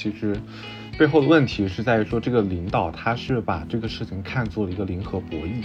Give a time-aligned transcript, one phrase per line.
[0.00, 0.34] 其实
[0.98, 5.62] 背后的问题是在于说，这个领导他是把这个事情看作了一个零和博弈。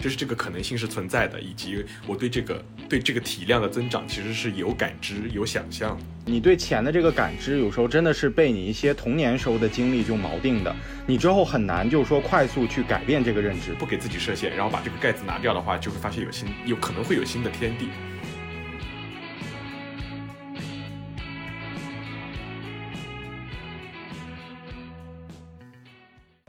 [0.00, 5.96] 就是这个可能性是存在的，以及我对这个对这个体量的增长其实是有感知、有想象。
[6.24, 10.74] 你对钱的这个感知，有时候真的是被你一些童年时候的经历就锚定的，
[11.06, 13.74] 你之后很难就是说快速去改变这个认知。
[13.74, 17.88] 不给自己设限，然后把这个盖子拿掉的话，就会发现有新，有可能会有新的天地。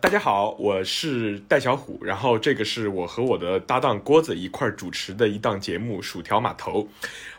[0.09, 6.81] 大家好，我是戴小虎，然后这个是我和我的搭档郭子一块主持的一档节目《薯条码头》。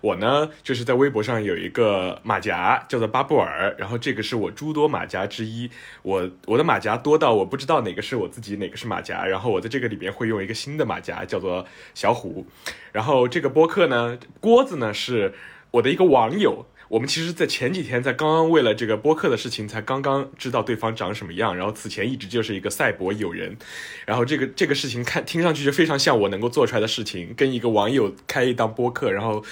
[0.01, 5.69] 我呢就是在微博上有一个马甲叫做巴布尔，然后这个是我诸多马甲之一。
[6.03, 9.27] 我我的马甲多到我不知道哪个是我自己，哪个是马甲。
[9.27, 12.47] 然后我在这个里边会用一个新的马甲叫做小虎。
[12.93, 15.35] 然后这个播客呢，郭子呢是
[15.73, 16.65] 我的一个网友。
[16.91, 21.57] 我们其实，在前几天，在刚刚为了这个播客的事情，才刚刚知道对方长什么样。
[21.57, 23.57] 然后此前一直就是一个赛博友人，
[24.05, 29.45] 然后这个这个事情看听上去就非常像我能够做出来的事情，跟一个网友开一档播客，然后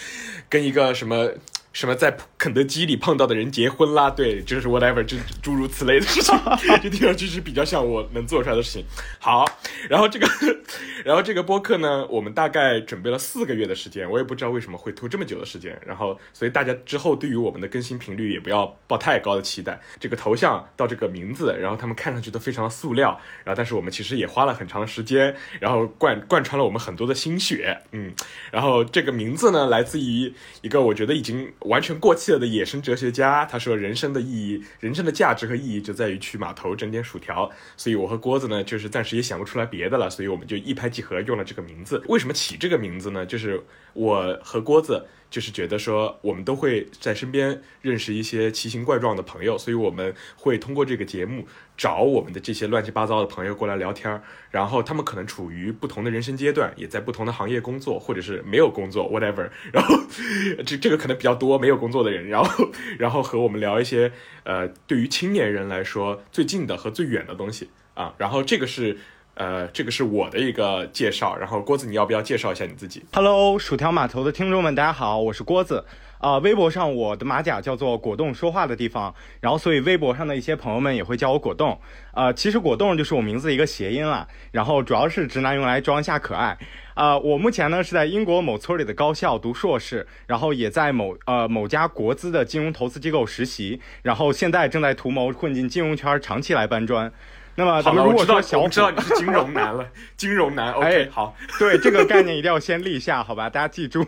[0.48, 1.30] 跟一个什么。
[1.72, 4.10] 什么在肯德基里碰到的人结婚啦？
[4.10, 6.34] 对，就是 whatever，就诸如此类的事情，
[6.82, 8.84] 这听上去是比较像我能做出来的事情。
[9.20, 9.44] 好，
[9.88, 10.26] 然后这个，
[11.04, 15.78] 然后这个播客呢，我们大概准备了四个月的时间，我也不知道为什么会拖这么久的时间。
[15.86, 19.78] 然后，所以大家之后对于我们的更新频率也不要抱太高的期待。
[20.00, 23.10] 这个头像到这个名字，然后他们看上去都非常的塑料，
[23.44, 27.78] 然后但是我们其实也花了很长时间，然后贯贯穿了我们很多的心血。
[27.92, 28.12] 嗯，
[28.50, 31.48] 然后这个名字呢，来自于一个我觉得已经。
[31.60, 42.02] 完全过气了的野生哲学家，他说：“人生的意义，人生的价值和意义就在于去码头整点薯条。”所以，我和郭子呢，就是暂时也想不出来别的了，所以我们就一拍即合，用了这个名字。
[42.08, 43.26] 为什么起这个名字呢？
[43.26, 45.06] 就是我和郭子。
[45.30, 51.46] 就是觉得说，我们都会在身边认识一些奇形怪状的朋友，所以我们会通过这个节目
[51.76, 54.22] 找我们的这些乱七八糟的朋友过来聊天儿。
[54.50, 59.50] 然后他们可能处于不同的人生阶段，也在不同的行业工作，或者是没有工作，whatever。
[59.72, 59.94] 然后
[60.64, 64.10] 这这个可能比较多没有工作的人，然后然后和我们聊一些
[64.44, 68.14] 呃，对于青年人来说最近的和最远的东西啊。
[68.18, 68.98] 然后这个是。
[69.38, 75.84] 呃，这个是我的一个介绍，然后郭子，你要不要介绍一下你自己？Hello，薯条码头的听众们，大家好，我是郭子。
[76.18, 81.80] 啊，微博上我的马甲叫做果冻说话的地方，然后所以微博上的一些朋友们也会叫我果冻。
[82.10, 86.58] 啊，其实果冻就是我名字的一个谐音了，然后主要是直男用来装一下可爱。
[86.94, 97.12] 啊，我目前呢是在英国某村里的高校读硕士，然后也在某呃某家国资的金融投资机构实习，然后现在正在图谋混进金融圈，长期来搬砖。
[97.58, 99.84] 那么，好了，我知道，我知道你是金融男了，
[100.16, 100.70] 金融男。
[100.74, 103.50] OK，好，对这个概念一定要先立下，好吧？
[103.50, 104.06] 大家记住，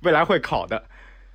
[0.00, 0.82] 未来会考的。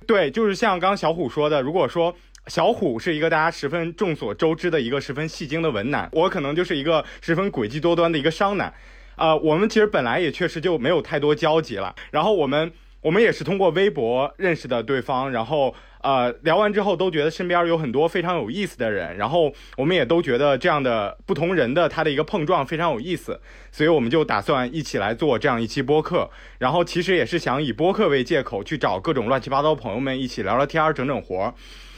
[0.04, 2.12] 对，就是像刚刚小虎说的，如果说
[2.48, 8.74] 小虎是一个大家十分众所周知的一个十分戏精的文男，我可能就是一个十分诡计多端的一个商男。
[9.14, 15.74] 啊，我们其实本来也确实就没有太多交集了，然后我们我们也是通过微博认识的对方，然后。
[16.00, 23.40] 呃，聊完之后都觉得身边有很多非常有意思的人，然后我们也都觉得这样的不同人的他的一个碰撞非常有意思，
[23.72, 26.30] 所以我们就打算一起来做这样一期播客。
[26.60, 31.54] 然后其实也是想以播客为借口去找各种乱七八糟朋友们一起聊聊天儿、整整活儿。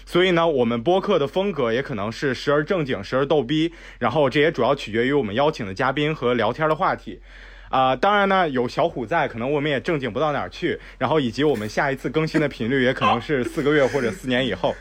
[0.06, 7.20] 所以呢，我们播客的风格也可能是时而正经、时而逗逼，然后这也主要取决于我们邀请的嘉宾和聊天的话题。
[7.70, 10.78] 啊，当然呢，有小虎在，可能我们也正经不到哪儿去。
[10.98, 14.74] 然后以及我们下一次更新的频率也可能是四个月或者四年以后。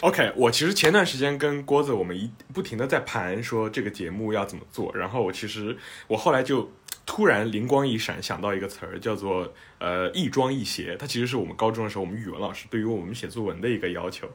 [0.00, 5.76] OK，我其实前段时间跟郭子我们一不停的在盘说这个节目要怎么做，然后我其实
[6.08, 6.70] 我后来就
[7.06, 14.28] 突然灵光一闪，想到一个词儿叫做呃亦庄亦谐，它其实是我们高中的时候我们语文老师对于我们写作文的一个要求。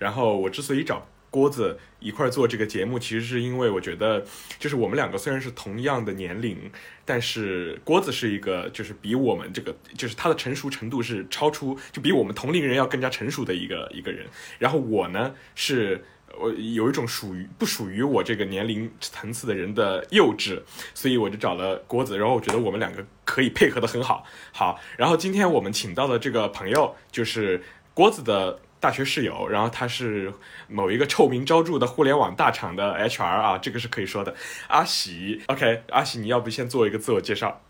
[0.00, 1.06] 然后我之所以找。
[1.36, 4.24] 郭子一块做这个节目，其实是因为我觉得，
[4.58, 6.56] 就是我们两个虽然是同样的年龄，
[7.04, 14.26] 但是郭子是一个就是比我们这个就是他的成熟程度是超出，就比我们同龄人要更加成熟的一个一个人。
[14.58, 16.02] 然后我呢，是
[16.38, 20.62] 我有一种属于不属于我这个年龄层次的人的幼稚，
[20.94, 22.16] 所以我就找了郭子。
[22.16, 24.24] 然后我觉得我们两个可以配合的很好。
[24.52, 27.62] 好，然后今天我们请到的这个朋友就是
[27.92, 28.58] 郭子的。
[28.78, 30.32] 大学室友，然后他是
[30.68, 34.34] 某一个臭名昭著的互联网大厂的 HR 啊，这个是可以说的。
[34.68, 37.62] 阿喜，OK，阿喜，你要不先做一个自我介绍？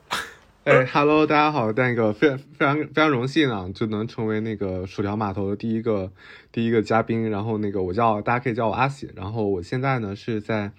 [0.65, 6.11] 哎，Hello，大家好，那个非常非常非常荣幸啊，就能成为那个薯条码头的第一个
[6.51, 7.31] 第一个嘉宾。
[7.31, 10.73] 然后那个我叫大家可以叫我阿喜，然后我现在呢是在，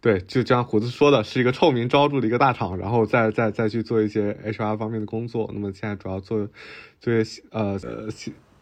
[0.00, 5.50] 对，就像胡子说的，是一个臭名昭著的一个大厂，然后再再再去做一些 HR 方面的工作。
[5.52, 6.48] 那么现在主要做
[7.00, 8.08] 做些呃呃。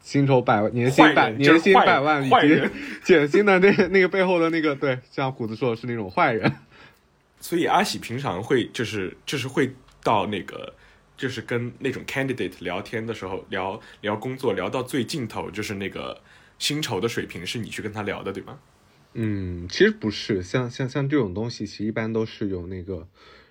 [0.02, 2.70] 薪酬百万，年薪百年薪百万以及坏人
[3.04, 6.52] 减薪的那 那个背后的那个，对，像虎子说的是那种坏人。
[7.40, 10.74] 所以阿喜平常会就是就是会到那个
[11.16, 16.20] 就是跟那种 candidate 聊天的时候聊聊工作，聊到最尽头就是那个
[16.58, 18.58] 薪酬的水平是你去跟他聊的，对吗？
[19.14, 23.06] 嗯，其实不是，像像像这种东西，其实一般都是由那个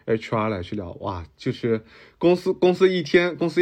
[0.06, 0.92] HR 来去聊。
[1.01, 1.81] 哇，就是
[2.18, 3.62] 公司公司一天公司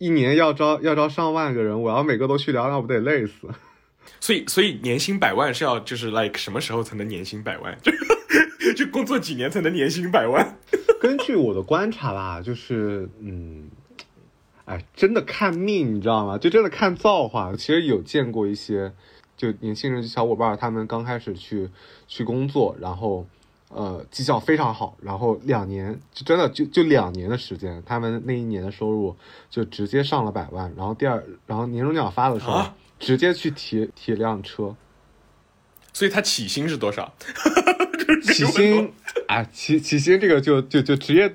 [0.00, 3.48] 一一年要招要招上万个人，我要每个都去聊，那我不得累死？
[4.18, 7.76] 所以所以年薪百万是要就是 like 什么时候才能年薪百万？
[8.58, 10.56] 就就工作几年才能年薪百万？
[11.00, 13.70] 根据我的观察吧，就是嗯，
[14.64, 16.38] 哎，真的看命，你知道吗？
[16.38, 17.54] 就真的看造化。
[17.54, 18.92] 其实有见过一些，
[19.36, 21.68] 就年轻人、小伙伴，他们刚开始去
[22.08, 23.26] 去工作，然后
[23.70, 29.16] 呃绩效非常好，然后两年就真的就就两年的时间，他们那一年的收入
[29.48, 34.76] 就直接上了百万，然后第二，然后年终奖发的时候，啊直接去提提辆车，
[35.92, 37.14] 所以他起薪是多少？
[38.24, 38.92] 起薪
[39.28, 41.32] 啊，起起薪这个就就就直接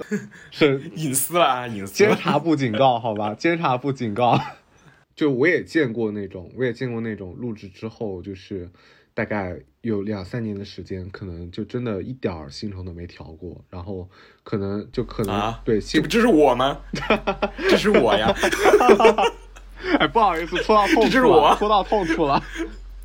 [0.52, 2.16] 是隐私了啊，隐私监。
[2.16, 4.40] 察部警告，好吧， 监察部警告。
[5.16, 8.70] 就我也见过那种，我也见过那种入职之后，就是
[9.16, 14.08] 大概有两三年的时间，可能就真的一点儿薪酬都没调过，然后
[14.44, 16.82] 可能就可能、啊对这不，这是我吗？
[17.70, 18.32] 这是我呀！
[20.00, 22.44] 哎，不好意思，戳到痛这是处了，我戳到痛处了。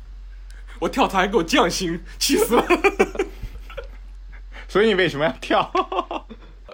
[0.79, 2.65] 我跳槽还给我降薪，气死了！
[4.67, 5.71] 所以你为什么要跳？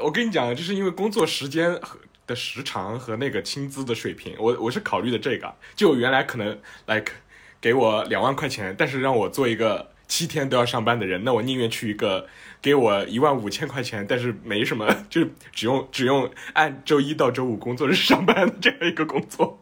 [0.01, 5.53] 我跟你讲，就是因为工作时间和的时长和那个薪资的水平，我我是考虑的这个。
[5.75, 7.11] 就原来可能 like
[7.59, 12.27] 给我两万块钱，但是让我做一个七天都要上班的人，那我宁愿去一个
[12.61, 19.59] 给我一万五千块钱，但是没什么，就是只用只用按周一到周五工作日上班的这样一个工作。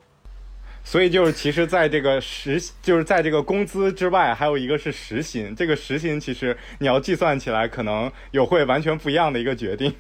[0.84, 5.56] 所以就是，其实在这个时，就是在这个工资之外，还有一个是时薪。
[5.56, 9.96] 这个时薪其实你要计算起来，可能有会完全不一样的一个决定。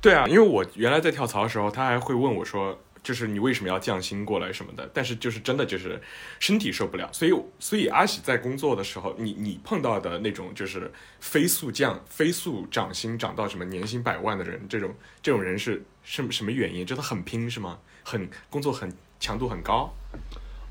[0.00, 6.00] 对啊，因为我原来在跳槽的时候，他还会问我说，就是你为什么要降薪过来什么的，但是就是真的就是
[6.38, 16.86] 身体受不了，所以所以阿喜在工作的时候，你你碰到的那种就是飞速降、飞速涨薪涨到什么年薪百万的人，这种这种人是什么什么原因？
[16.86, 17.78] 真的很拼是吗？
[18.04, 19.92] 很工作很强度很高？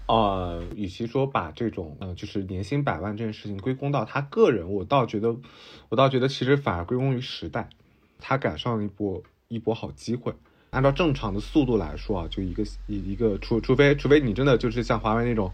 [0.08, 5.36] 呃，与其说把这种呃，就是年薪百万这件事情归功到他个人，我倒觉得，
[5.90, 7.70] 我倒觉得其实反而归功于时代，
[8.20, 10.34] 他赶上了一波一波好机会。
[10.72, 15.52] 按照正常的速度来说啊，就一个一一个，除除非除非你真的就是像华为那种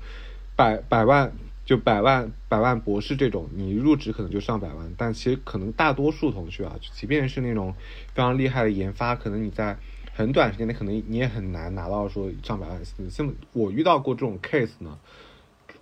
[0.56, 1.34] 百百万
[1.66, 7.74] 就百万百万博士这种，你入职可能就上百万，但其实可能大多数同学啊，即便是那种
[8.14, 9.76] 非常厉害的研发，可能你在
[10.14, 12.80] 很短时间内可能你也很难拿到说上百万。
[13.10, 15.00] 像我遇到过这种 case 呢，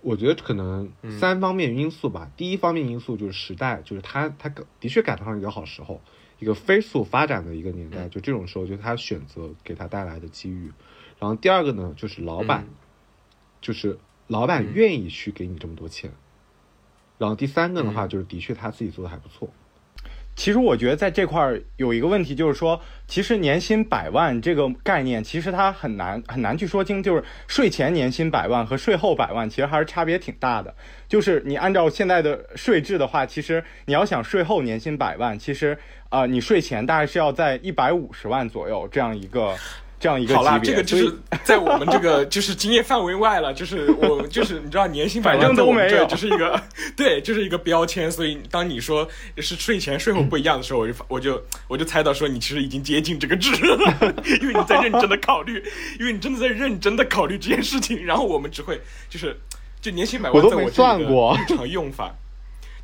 [0.00, 0.90] 我觉得可能
[1.20, 2.30] 三方面因素吧。
[2.38, 4.48] 第一方面因素就是时代，就是他他
[4.80, 6.00] 的确赶上一个好时候，
[6.38, 10.70] 一个飞速发展的一个年代，就这种时候，就他选择给他带来的机遇。
[11.18, 12.74] 然后第二个呢，就是老板，嗯
[13.60, 16.12] 就是老板愿意去给你这么多钱。
[17.18, 19.48] 然后第三个的话，就是的确他自己做的还不错。
[20.36, 22.78] 其实我觉得在这块儿有一个问题，就是说，
[23.08, 27.02] 其实年薪百万这个概念，其实它很难很难去说清。
[27.02, 30.74] 就是税前年薪百万和税后百万，其实还是差别挺大的。
[31.08, 35.76] 就是你按照现在的税制的话，其实你要想税后年薪百万，其实
[36.10, 39.56] 啊、你税前大概是要在一百五十万左右这样一个
[40.06, 46.62] 这样一个好啦，这个就是在我们这个就是经验范围外了，就是我 就是你知道年薪百万反正都在我们没有这就是一个
[46.96, 48.08] 对，就是一个标签。
[48.08, 49.08] 所以当你说
[49.38, 53.76] 是税前税后不一样的时候，我就我就我就猜到说你其实已经接近这个值了，
[54.40, 55.60] 因为你在认真的考虑，
[55.98, 58.06] 因为你真的在认真的考虑这件事情。
[58.06, 59.36] 然后我们只会就是
[59.80, 62.14] 就年薪百万，我都没在我这过日常用法。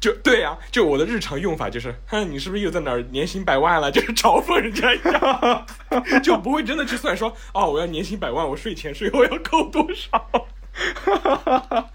[0.03, 3.89] 就对呀，就我的日常用法就是，哼，你是不是又在哪儿年薪百万了？
[3.93, 5.65] 就是嘲讽人家一样，
[6.25, 10.19] 就不会真的去算说，哦，我要年薪百万，我税前税后要扣多少？
[11.05, 11.91] 哈哈哈哈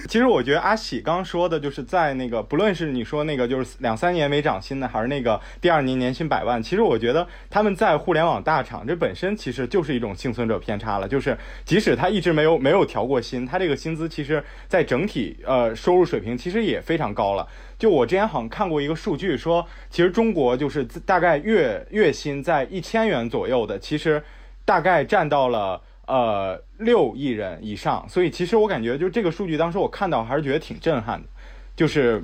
[0.08, 11.06] 其实我觉得阿喜刚说的，就是在那个，不论是你说那个就是两三年没涨薪的，还是那个第二年年薪百万，其实我觉得他们在互联网大厂，这本身其实就是一种幸存者偏差了。
[11.06, 17.46] 就是即使他一直没有没有调过薪，他这个薪资其实在整体呃收入水平其实也非常高了。
[17.78, 24.22] 就我之前好像看过一个数据说，其实中国就是大概月月薪在一千元左右的，其实
[24.64, 25.80] 大概占到了。
[26.10, 31.28] 呃，六亿人以上，所以其实我感觉，就这个数据，当时我看到还是觉得挺震撼的，
[31.76, 32.20] 就是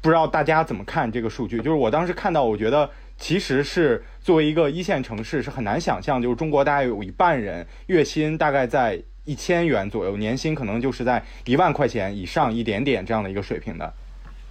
[0.00, 1.56] 不知道大家怎么看这个数据。
[1.56, 2.88] 就是我当时看到，我觉得
[3.18, 13.92] 其实是作为一个一线城市，是很难想象，就是中国大概有一半人月薪大概在一千元左右，年薪可能就是在一万块钱以上一点点这样的一个水平的。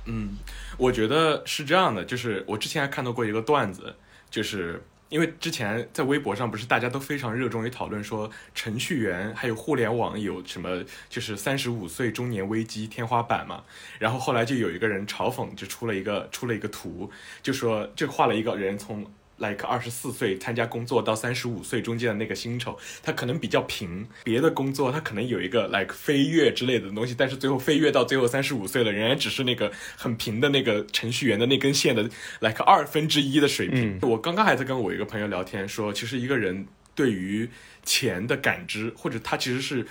[0.03, 0.37] 嗯，
[0.77, 3.95] 我觉得是这样的，就是我之前还看到过一个段子，
[4.29, 13.63] 就是因为之前在微博上不是大家都非常热衷于讨论说程序员还有互联网有什么就是三十五岁中年危机天花板嘛，
[13.97, 17.11] 然后后来就有一个人嘲讽，就出了一个出了一个图，
[17.41, 19.05] 就说就画了一个人从。
[19.39, 24.07] Like 二十四岁参加工作到三十五岁中间的那个薪酬，他可能比较平。
[24.23, 32.03] 别的工作他可能有一个 like 飞跃之类的东西，但是最后飞跃到最后三十五岁了，仍然只是那个很平的那个程序员的那根线的
[32.39, 33.97] like 二分之一的水平。
[34.01, 37.49] 我刚刚还在跟我一个朋友聊天，说其实一个人对于
[37.83, 39.87] 钱的感知，或者他其实是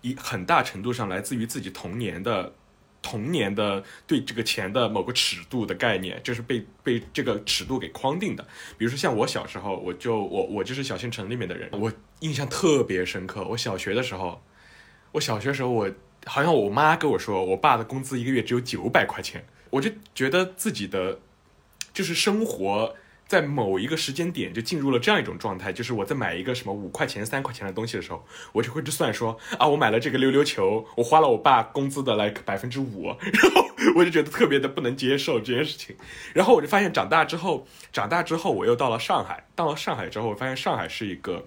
[0.00, 2.54] 一很大程度上来自于自己童年的。
[3.02, 8.46] 童年的对这个钱的某个尺度的概念，就是被被这个尺度给框定的。
[8.78, 13.44] 比如说像我小时候，我就我我就是小县城里面的人，我印象特别深刻。
[13.50, 14.40] 我小学的时候，
[15.12, 15.90] 我小学时候我
[16.24, 21.18] 好像我妈跟我说，我爸的工资一个月只有九百块钱，我就觉得自己的
[21.92, 22.94] 就是生活。
[23.32, 28.22] 在某一个时间点就进入了这样一种状态，就是我在买一个什么五块钱、三块钱的东西的时候，
[28.52, 35.96] 我就会去算说啊，我买了这个溜溜球，我花了我爸工资的来百分之五， 然后我就觉得特别的不能接受这件事情。
[36.34, 41.46] 然后我就发现长大之后，长大之后我又到了上海，到了上海之后，我发现上海是一个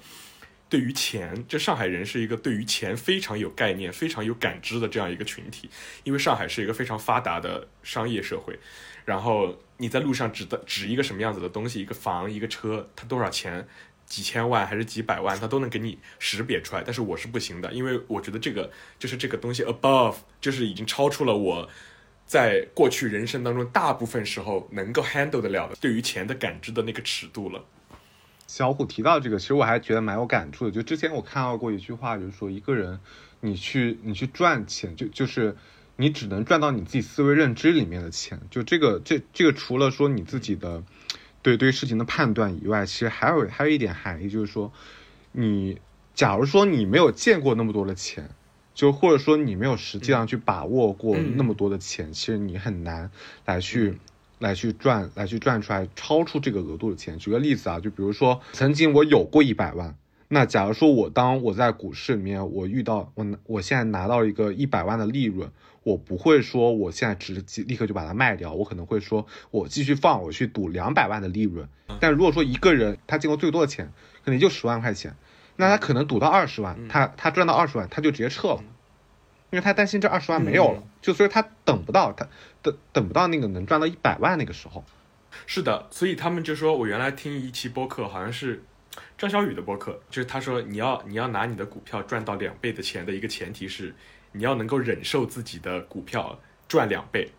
[0.68, 5.70] 对于钱，这上海人是一个对于钱非常有概念、非常有感知的这样一个群体，
[6.04, 8.58] 因为上海是一个非常发达的商业社会。
[9.06, 13.67] 然后你在路上指的指一个什么样子的东西，一个房一个车，它多少钱，
[14.05, 16.84] 几千万还是几百万，它都能给你识别出来。
[16.86, 21.70] 但是我是不行的，因为我觉得这个就是这个东西 above，就是已经超出了我
[22.25, 27.65] 在过去人生当中大部分时候能够 handle 得了的对于钱的感知的那个尺度了。
[28.48, 30.72] 小虎提到这个，其实我还觉得蛮有感触的。
[30.72, 33.00] 就之前我看到过一句话，就是说一个人
[33.41, 35.55] 你去你去赚钱，就就是。
[35.98, 40.84] 你只能赚到你自己思维认知里面的钱，就这个这这个除了说你自己的
[41.42, 44.72] 对对事情的判断以外，其实还有还有一点含义，就是说
[45.32, 45.80] 你
[46.14, 48.30] 假如说你没有见过那么多的钱，
[48.74, 53.10] 就或者说你没有实际上去把握过那么多的钱，其实你很难
[53.46, 53.98] 来去
[54.40, 57.18] 来去赚来去赚出来超出这个额度的钱。
[57.18, 59.96] 举个例子啊，就比如说曾经我有过一百万。
[60.28, 65.52] 那假如说我当我在股市里面，我遇到我我现在拿到一个一百万的利润，
[65.86, 71.70] 我不会说我现在直接立刻就把它卖掉，我可能会说我继续放，我去赌两百万的利润。
[72.00, 75.15] 但如果说一个人他见过最多的钱，可能就十万块钱，
[75.58, 78.63] 那他可能赌到二十万，他他赚到二十万，他就直接撤了，
[79.51, 82.27] 因为他担心这二十万没有了，就所以他等不到他
[82.63, 84.84] 等等不到那个能赚到一百万那个时候。
[85.46, 88.63] 是的，所以他们就说我原来听一期播客，好像是。
[89.18, 93.94] 张小雨的播客就是他说你要你要拿你的股票赚到两倍的钱的一个前提是
[94.36, 97.30] 你要能够忍受自己的股票赚两倍，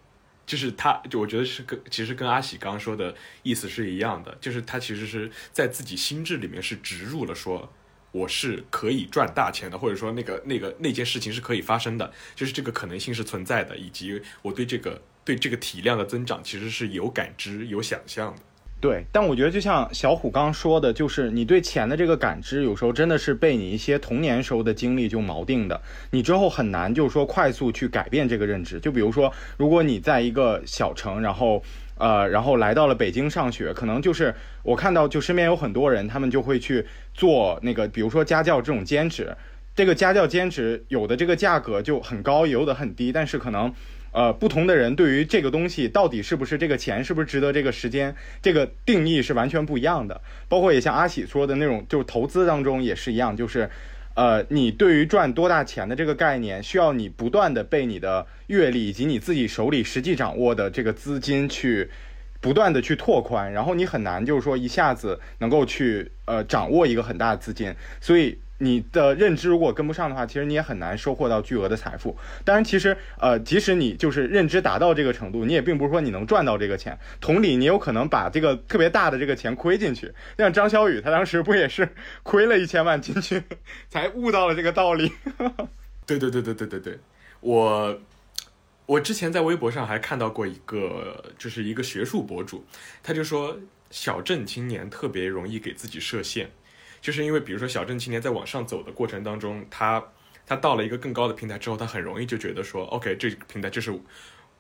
[0.47, 7.73] 就是他就我觉得是跟其实跟阿喜刚刚说的意思是一样的，就是他其实是在自己心智里面是植入了说
[8.13, 18.43] 我是可以赚大钱的，或者说那个那个那件事情是可以发生的，就是这个可能性是存在的，以及我对这个对这个体量的增长其实是有感知有想象的。
[18.79, 25.81] 对，但我觉得就像小虎刚刚说的，就是你对钱的这个感知，有时候真的是被你一些童年时候的经历就锚定的，
[26.11, 28.79] 你之后很难就是说快速去改变这个认知。
[28.79, 31.63] 就比如说，如果你在一个小城，然后
[31.97, 39.35] 呃，然后来到了北京上学，可能就是我看到就身边有很多人，他们就会去做那个，比如说家教这种兼职，
[39.75, 43.73] 这个家教兼职有的这个价格就很高，有的很低，但是可能。
[44.17, 50.23] 呃，不同的人对于这个东西到底是不是这个钱是不是值得这个时间，这个定义是完全不一样的。
[50.49, 53.69] 包括也像阿喜说的那种，就是投资当中也是一样，就是，
[54.15, 61.91] 呃，你对于赚多大钱的这个概念，需要你不断的被你的阅历以及你自己手里实际掌握的这个资金去
[62.41, 68.39] 不断的去拓宽，然后你很难就是说一下子能够去呃掌握一个很大的资金，所以。
[68.59, 72.17] 你的认知如果跟不上的话，其实你也很难收获到巨额的财富。
[72.45, 76.99] 当然，其实呃，即使你就是认知达到这个程度，你也并不是说你能赚到这个钱。
[77.21, 80.11] 同理，你有可能把这个特别大的这个钱亏进去。
[80.39, 81.89] 像张小雨，他当时不也是
[82.23, 83.43] 亏了一千万进去，
[83.91, 85.13] 才悟到了这个道理？
[86.07, 86.99] 对对对对对对对，
[87.41, 88.01] 我
[88.87, 92.65] 我之前在微博上还看到过一个，就是一个学术博主，
[93.03, 93.59] 他就说
[93.91, 96.49] 小镇青年特别容易给自己设限。
[97.07, 100.03] 就是因为，比如说小镇青年在往上走的过程当中，他
[100.45, 103.97] 他到了一个更高的平台之后，他很容易就觉得说，OK，这个平台就是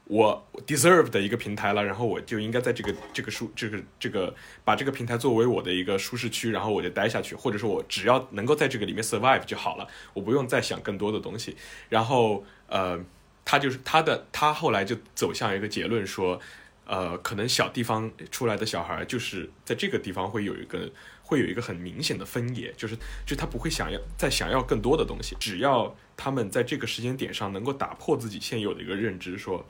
[0.04, 4.32] 我 deserve 的一个平台了，然后我就应该在这个这个舒这个这个
[4.64, 11.56] 把这个平台作为我的一个舒适区，然后我就待下去，或者说我只要能够在这个里面 survive 就好了，我不用再想更多的东西。
[11.88, 12.96] 然后呃，
[13.44, 16.40] 他就是他的他后来就走向一个结论说，
[16.84, 20.88] 呃，可能小地方出来的小孩就是在这个地方会有一个
[21.26, 29.66] 会有一个很明显的分野，就是就他不会想要再想要更多的东西，只要他们在这个时间点上能够打破自己现有的一个认知，说。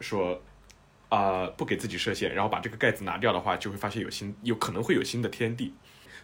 [0.00, 0.42] 说，
[1.10, 5.72] 啊，不给自己设限，然后把这个盖子拿掉的话，就会发现有新，有可能会有新的天地。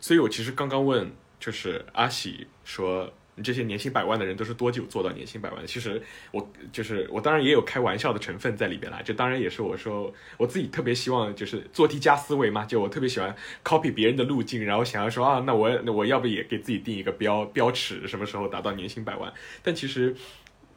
[0.01, 3.13] 所以我其实刚刚问，就是阿喜说，
[3.43, 5.67] 这些年薪百万的人都是多久做到年薪百万的？
[5.67, 9.01] 其实我就是我，当然也有开玩笑的成分在里边啦。
[9.05, 12.65] 这当然也是我说我自己特别希望，就是做题加思维嘛。
[12.65, 19.33] 就我特别喜欢 copy 别人的路径，然后想要说啊，那我那我要不也给自己定一个标标尺，什么时候达到年薪百万？
[19.63, 20.15] 但其实。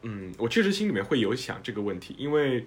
[0.04, 2.66] 嗯，我确实心里面会有想这个问题，因为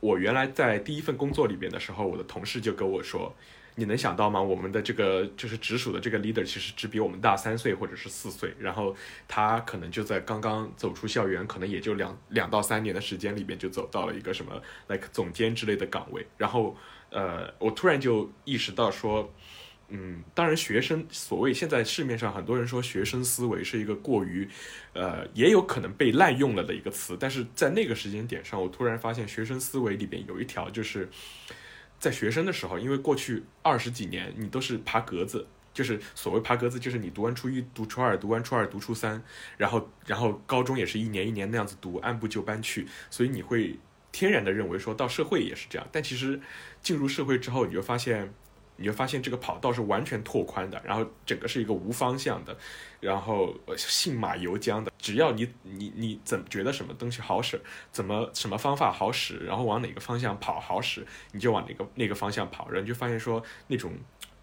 [0.00, 3.36] 我原来在第一份工作里边的时候，我的同事就跟我说
[3.80, 4.40] ：“你能想到吗？
[4.40, 8.94] 我们的这个就是直属的这个 leader，其实只比我们大三岁或者是四岁，然后
[9.26, 16.26] 他可能就在刚刚走出校园，可能也就两两到三年的时间里边就走到了一个什么 like 总监之类的岗位。
[16.36, 16.76] 然后，
[17.08, 19.32] 呃，我突然就意识到说。”
[19.92, 24.48] 嗯，当然，学生所谓现在市面上很多人说学生思维是一个过于，
[24.92, 27.16] 呃，也有可能被滥用了的一个词。
[27.18, 31.08] 但是在那个时间点上，我突然发现学生思维里边有一条，就是
[32.00, 39.22] 在学生的时候，因为过去二十几年你都是爬格子，就是所谓爬格子，就是你读完初一读初二，读完初二读初三，
[39.56, 43.78] 然后然后高中也是一年一年那样子读，按部就班去，所以你会
[44.10, 45.86] 天然的认为说到社会也是这样。
[45.92, 46.40] 但其实
[46.82, 48.32] 进入社会之后，你就发现。
[48.80, 52.56] 你就发现这个跑道是完全拓宽的，然后整个是一个无方向的，
[52.98, 54.90] 然后信马由缰的。
[54.96, 57.60] 只要你你你怎么觉得什么东西好使，
[57.92, 62.66] 怎么什么方法好使，然后往哪个方向跑好使，你就往哪个那个方向跑。
[62.68, 63.92] 然后你就发现说，那种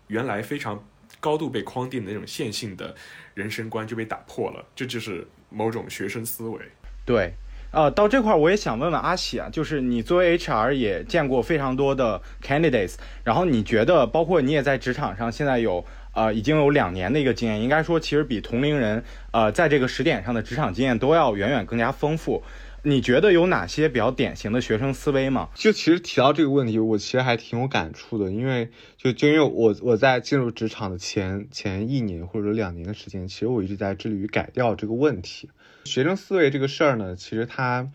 [0.06, 0.88] 原来非常
[1.20, 2.96] 高度被框定的那种线性的
[3.34, 4.64] 人生观就被打破了。
[4.76, 6.60] 这就是某种学生思维。
[7.04, 7.34] 对。
[7.72, 22.42] 呃，到这块我也想问问阿喜啊，就是你作为 HR 也见过非常多的 candidates，然后你觉得，包括你也在职场上现在有呃已经有两年的一个经验，应该说其实比同龄人呃在这个时点上的职场经验都要远远更加丰富。
[22.84, 25.50] 你觉得有哪些比较典型的学生思维吗？
[25.56, 35.50] 就其实提到这个问题，我其实还挺有感触的，因为就就因为我我在进入职场的前前一年或者两年的时间，其实我一直在致力于改掉这个问题。
[35.88, 37.90] 学生思维这个事儿呢，其实它，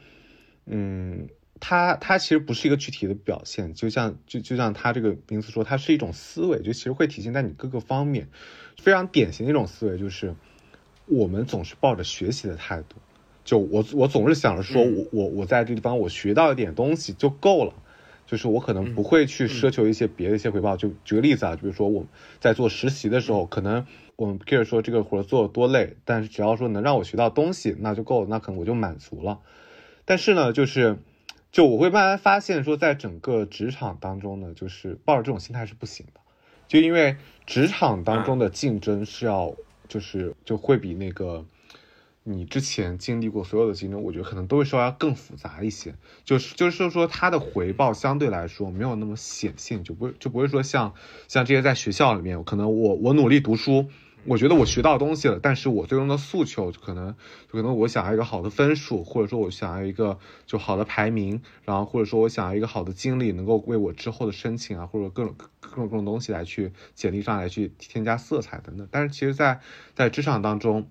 [0.66, 1.28] 嗯，
[1.60, 8.28] 它它其实不是一个具体的表现，就像就就像它这个名词说，它是一种思维，就其实会体现在你各个方面。
[8.80, 10.34] 非常典型的一种思维就是，
[11.06, 12.96] 我们总是抱着学习的态度，
[13.44, 17.74] 就我我总是想着说我我我在这地方我学到一点东西就够了，
[18.26, 20.76] 就是我可能不会去奢求一些别的一些回报。
[20.76, 22.06] 就举个例子啊，就比如说我
[22.40, 23.86] 在做实习的时候，可能。
[24.16, 29.40] 我们不 care 说这个活做多累，但是只要说能让我学到东西，那就够，那可能我就满足了。
[30.04, 30.98] 但是呢，就是，
[31.50, 36.20] 就我会慢慢发现说，在整个职场当中呢，就是抱着这种心态是不行的。
[36.68, 39.54] 就因为职场当中的竞争是要，
[39.88, 41.44] 就是就会比那个。
[42.24, 50.94] 你之前经历过所有的竞争，我觉得可能都会稍微更复杂一些，就是就是说它的回报相对来说没有那么显性，就不就不会说像
[51.26, 53.88] 像这些在学校里面，可能我我努力读书，
[54.24, 57.14] 我觉得我学到东西了，但是我最终的诉求可能
[57.50, 68.88] 可能我想要一个好的分数，或者说我想要一个就好的排名，然后或者说我想要一个好的经历，能够为我之后的申请啊，或者各种各种各种东西来去简历上来去添加色彩等等。
[68.90, 69.60] 但是其实，在
[69.94, 70.88] 在职场当中。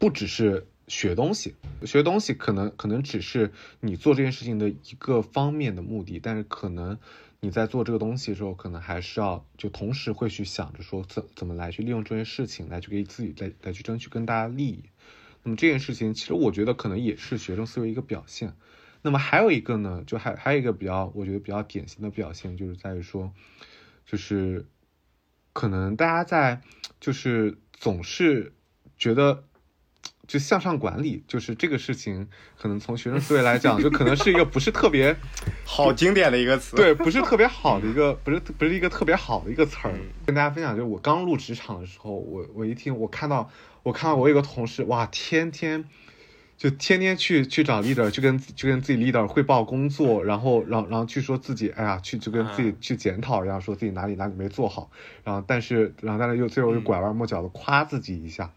[0.00, 7.00] 不只是学东西，学东西可能可能只是你做这件事情的一个方面的目的，但是可能
[7.40, 14.84] 你在做这个东西的时候，可能还是要就同时会去想着说怎怎么来去利用这件事情来去给自己来来去争取更大的利益。
[15.42, 18.54] 那么这件事情其实我觉得可能也是学生思维一个表现。
[19.02, 23.32] 那么还有一个呢，就还还有一个比较我觉得比较典型的表现，就是在于说，
[24.04, 24.66] 就是
[25.52, 26.62] 可能大家在
[27.00, 28.52] 就是总是
[28.96, 29.44] 觉得。
[30.28, 35.16] 就向上管理，就是这个事情，可能从学生思维来讲，就可能是一个不是特别
[35.64, 39.94] 好经典的一个词，对，不是特别好的一个，不是不是一个特别好的一个词儿。
[40.26, 43.50] 跟大家分享，就是我刚入职场的时候，我我一听，我看到
[43.82, 45.82] 我看到我有个同事，哇，天天
[46.58, 54.90] 就天天去去找 leader，就跟就跟自己 leader 汇报工作，然后然后然后去说自己，哎呀，去就跟自己去检讨，然后说自己哪里哪里没做好，
[55.24, 58.52] 然后但是然后但是又最后又拐弯抹角的夸自己一下。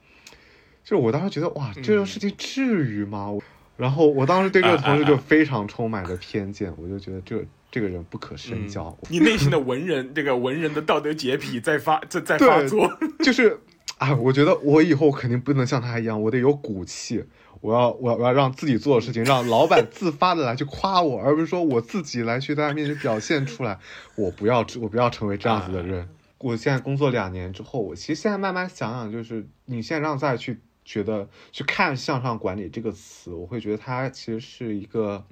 [0.91, 3.29] 就我当时觉得哇，这种事情至于吗？
[3.77, 8.93] 然后我当时对这个同事就非常充满着偏见，我就觉得这这个人不可深交。
[9.07, 12.91] 你内心的文人，这个文人的道德洁癖在发在在发作，
[13.23, 13.57] 就是
[13.99, 17.23] 啊，我觉得我以后肯定不能像他一样，我得有骨气。
[17.61, 23.79] 我要我我要让自己做的事情，让老板自发的来去夸我，而不是说我自己来去在他面前表现出来。
[24.15, 26.09] 我不要我不要成为这样子的人。
[26.39, 35.25] 我现在工作两年之后，我其实现在慢慢想想，就是你现在让再去觉得去看向上管理这个词，我会觉得它其实是一个。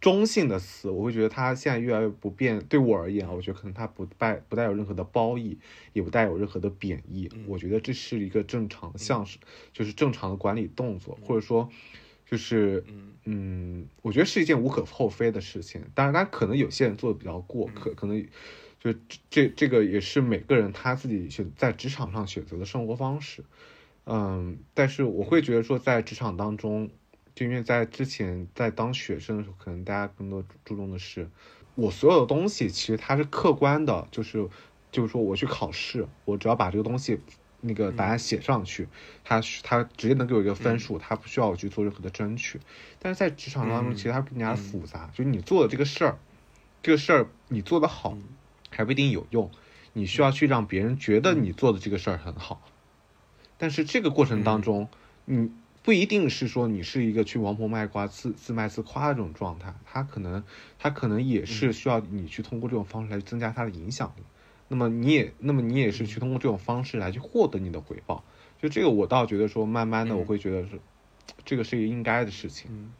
[0.00, 2.64] 中性的词，我会觉得它现在越来越不变。
[2.66, 5.58] 对我而言啊，我觉得可能它不带不带有任何的褒义，
[5.92, 7.28] 也不带有任何的贬义。
[7.48, 9.38] 我觉得这是一个正常的像是，
[9.72, 11.68] 就是正常的管理动作，或者说，
[12.24, 12.84] 就是
[13.24, 15.82] 嗯我觉得是一件无可厚非的事情。
[15.96, 18.24] 当然，他可能有些人做的比较过，可可能
[18.78, 18.94] 就
[19.28, 23.42] 这这个也是每个人他自己选在职场上选择的生活方式。
[24.08, 26.90] 嗯，但是我会觉得说，在职场当中。
[27.34, 31.30] 就因为在之前在当学生的时候，可能大家更多注重的是，
[31.76, 34.48] 我所有的东西其实它是客观的，就是
[34.90, 37.20] 就是说我去考试，我只要把这个东西
[37.60, 38.88] 那个答案写上去，
[39.22, 42.58] 它它直接能给我一个分数，它不需要我去做任何的争取。
[42.98, 46.18] 但是在职场当中，其实它更加复杂，就是你做的这个事儿，
[46.82, 48.18] 这个事儿你做的好
[48.70, 49.48] 还不一定有用，
[49.92, 52.60] 你需要去让别人觉得你做的这个事儿很好。
[53.58, 54.88] 但是这个过程当中，
[55.26, 55.50] 你。
[55.80, 60.44] 不一定是说你是一个去王婆卖瓜、自自卖自夸的这种状态，他可能
[60.78, 64.22] 他可能也是需要你去通过这种方式来增加他的影响力。
[64.66, 68.22] 那么你也那么你也是去通过这种方式来去获得你的回报。
[68.60, 70.78] 就这个，我倒觉得说，慢慢的我会觉得是
[71.46, 72.92] 这个是一个应该的事情。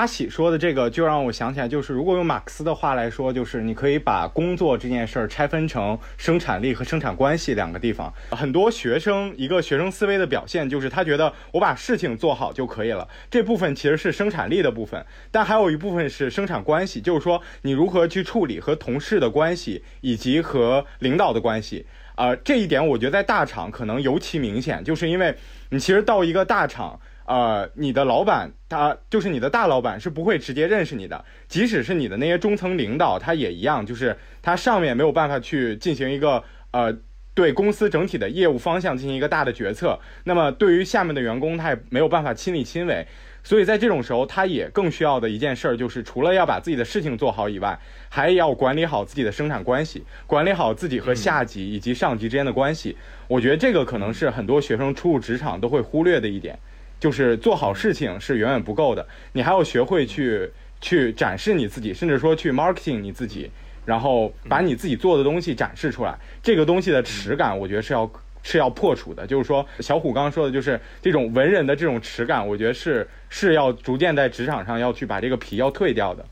[0.00, 8.10] 阿喜说的这个就让我想起来，就是如果用马克思的话来说，就是你可以把工作这件事儿拆分成生产力和生产关系两个地方。
[8.30, 21.84] 很多学生一个学生思维的表现就是他觉得我把事情做好就可以了，这部分其实是生产力的部分，但还有一部分是生产关系，就是说你如何去处理和同事的关系以及和领导的关系。
[22.14, 25.34] 啊，这一点我觉得在大厂可能尤其明显，就是因为
[25.68, 26.98] 你其实到一个大厂。
[27.30, 31.24] 呃，你的老板他就是你的大老板，是不会直接认识你的。
[31.46, 36.92] 即使是你的那些中层领导，他也一样，就是他上面没有办法去进行一个呃，
[37.32, 39.96] 对公司整体的业务方向进行一个大的决策。
[40.24, 43.06] 那么对于下面的员工，他也没有办法亲力亲为。
[43.44, 52.96] 所以在这种时候，他也更需要的一件事儿，就是除了要把自己的事情做好以外，还要管理好自己的生产关系，管理好自己和下级以及上级之间的关系。
[53.28, 56.58] 我觉得这个可能是很多学生初入职场都会忽略的一点。
[57.00, 63.50] 就是做好事情是远远不够的，你还要学会去去展示你自己，甚至说去 marketing 你自己，
[63.86, 66.18] 然后把你自己做的东西展示出来。
[66.42, 68.10] 这个东西的耻感，我觉得是要
[68.42, 69.26] 是要破除的。
[69.26, 76.24] 就是说，小虎刚刚说的，就是这种文人的这种耻感，我觉得是是要逐渐在职场上要去把这个皮要退掉的。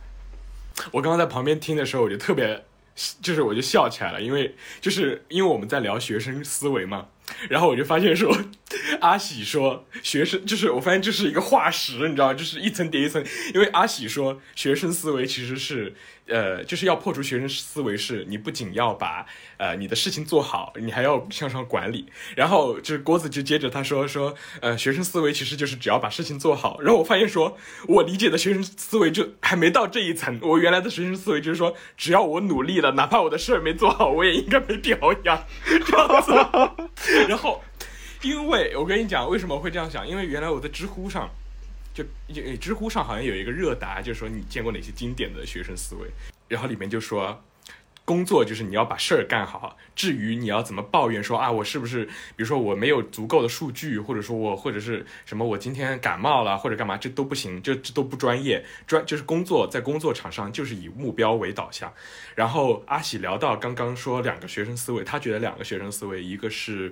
[0.93, 2.63] 我刚刚在旁边听的时候，我就特别，
[3.23, 7.07] 就是我就笑起来了，因为就是因为我们在聊学生思维嘛。
[7.49, 8.37] 然后我就发现说，
[9.01, 13.25] 阿喜说学生就是我发现这是一个化石，你知道就是一层叠一层。
[13.55, 15.95] 因为阿喜说学生思维其实是，
[16.29, 22.07] 呃，就是要破除学生思维，是你不仅要把呃你的事情做好，你还要向上管理。
[22.37, 26.81] 然后就是郭子就接着他说说，呃，学生思维其实就是只要把事情做好。
[26.81, 30.39] 然后我发现说，我理解的学生思维就还没到这一层。
[30.43, 35.45] 我原来的学生思维就是说，只要我努力了，哪怕我的事儿没做好，我也应该被表扬。
[35.65, 36.33] 这样子。
[37.29, 37.63] 然后，
[38.23, 41.31] 因为我跟你讲为什么会这样想，因为原来我在知乎上，
[41.99, 46.09] 就知乎上好像有一个热答，就是说你见过哪些经典的学生思维，
[46.49, 47.43] 然后里面就说。
[48.05, 58.65] 工作就是你要把事儿干好，至于你要怎么抱怨说啊，我是不是，比如说我没有足够的数据，或者说我或者是什么，我今天感冒了或者干嘛，这都不行，这这都不专业。
[58.87, 61.93] 专就是工作在工作场上就是以目标为导向。
[62.35, 66.91] 然后阿喜聊到刚刚说两个学生思维，他觉得两个学生思维，一个是，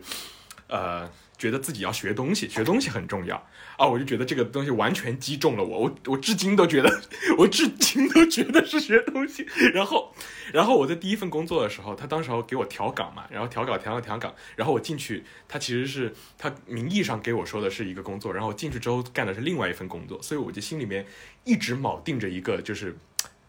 [0.68, 1.10] 呃。
[1.38, 3.36] 觉得自己要学东西，学东西很重要
[3.76, 3.86] 啊！
[3.86, 7.00] 我就觉得这个东西完全击中了我，我我至今都觉得，
[7.36, 9.46] 我至今都觉得是学东西。
[9.74, 10.14] 然后，
[10.52, 21.06] 然后我在第一份工作的时候，他当时给我调岗嘛，然后调岗调岗调岗，然后我进去，他其实是他名义上给我说的是一个工作，然后进去之后干的是另外一份工作，所以我就心里面
[21.44, 22.96] 一直铆定着一个就是。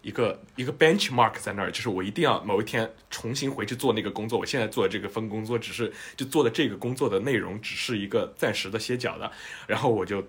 [0.08, 4.40] 一个一个 benchmark 在那儿，就是我一定要某一天重新回去做那个工作。
[4.40, 9.30] 我现在做的这个分工作，只是就做的这个工作的内容，只是一个暂时的歇脚的。
[9.68, 10.26] 然后我就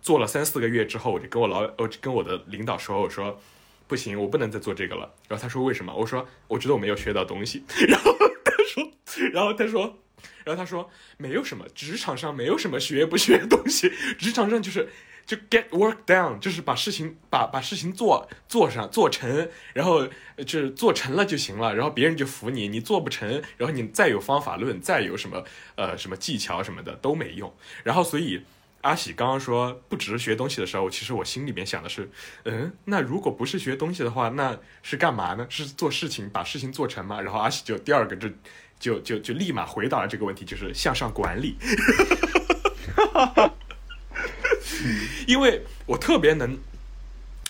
[0.00, 3.40] 做了三四个月之后，我就跟我老我跟我的领导说，我说
[3.86, 5.08] 不行，我不能再做这个了。
[5.28, 5.94] 然后他说为什么？
[5.94, 7.62] 我说我觉得我没有学到东西。
[7.86, 8.12] 然后
[8.44, 8.90] 他说，
[9.32, 10.00] 然后他说，
[10.44, 14.88] 然后他说没有什么，职场上没有什么学不学东西，职场上就是。
[15.24, 20.06] 就 get work done，就是把事情把把事情做做上做成，然后
[20.38, 25.44] 就是做成了就行了，然后别人就服你，你做不成，然后你再有方法论，再有什么
[25.76, 27.52] 呃什么技巧什么的都没用。
[27.84, 28.42] 然后所以
[28.82, 32.10] 阿喜刚刚说不只是学东西的时候，其实我心里面想的是，
[32.44, 35.46] 嗯，那如果不是学东西的话，那是干嘛呢？
[35.48, 37.20] 是做事情把事情做成吗？
[37.20, 38.28] 然后阿喜就第二个就
[38.80, 41.56] 就就就立马回答了这个问题，就是向上管理。
[45.32, 46.58] 因为我特别能，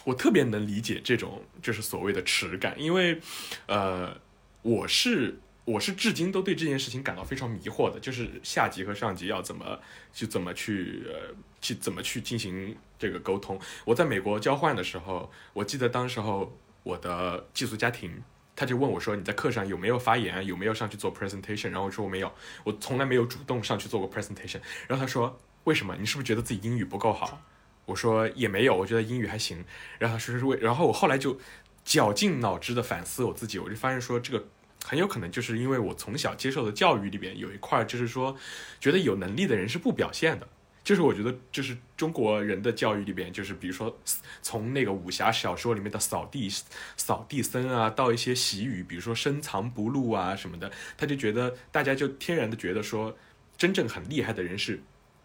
[0.04, 3.20] 我特别能理解这种就是所谓的耻感，因为，
[3.66, 4.16] 呃，
[4.62, 9.80] 我是我是至今都对这件事情感到非常迷惑的，就是下级和上级要怎么
[10.14, 13.58] 去怎么去呃去怎么去进行这个沟通。
[13.84, 18.22] 我在美国交换的时候，我记得当时候我的寄宿家庭
[18.54, 20.46] 他就问我说：“你在课上有没有发言？
[20.46, 25.36] 有没有上去做 presentation？” 然后我说：“我没有，我从来没有主动上去做过 presentation。”然后他说。
[25.64, 25.94] 为什么？
[25.96, 27.40] 你是不是觉得自己英语不够好？
[27.84, 29.64] 我说也没有，我觉得英语还行。
[29.98, 31.38] 然后说是为，然后我后来就
[31.84, 34.46] 绞尽脑汁的反思我自己，我就发现说这个
[34.84, 38.36] 很有可能就是因为我从小接受的教育里边有一块，就是说
[38.80, 40.48] 觉得有能力的人是不表现的。
[40.84, 43.96] 就是我觉得就是中国人的教育里边，就是比如说
[44.42, 46.50] 从那个武侠小说里面的扫地
[46.96, 53.16] 扫地僧啊，到一些习语，比如说深藏不露啊什么的，他就觉得大家就天然的觉得说，
[53.56, 54.82] 真正很厉害的人是。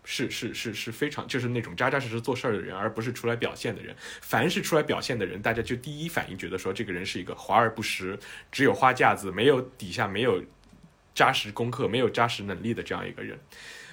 [0.10, 3.93] 是是是是非常就是那种扎扎实实做事儿的人，而不是出来表现的人。
[4.22, 8.17] 凡是出来表现的人，大家就第一反应觉得说这个人是一个华而不实，
[8.50, 10.41] 只有花架子，没有底下没有
[11.13, 13.38] 扎实功课，没有扎实能力的这样一个人。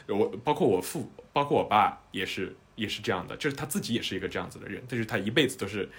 [0.06, 5.90] 我包括我父，包括我爸也是也是这样的，就是他自己也是一个这样子的人，但是他一辈子都是。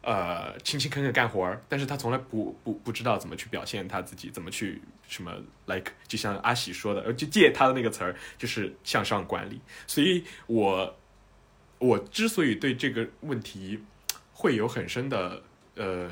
[0.00, 5.32] 呃，勤勤恳恳干活儿，但是他从来不不不知道怎么去表现他自己，怎么去什么
[5.66, 9.60] ，like 就像阿喜说的，就借他的那个词儿，就是向上管理。
[9.86, 10.96] 所以，我
[11.78, 13.82] 我之所以对这个问题
[14.32, 15.42] 会有很深的
[15.74, 16.08] 呃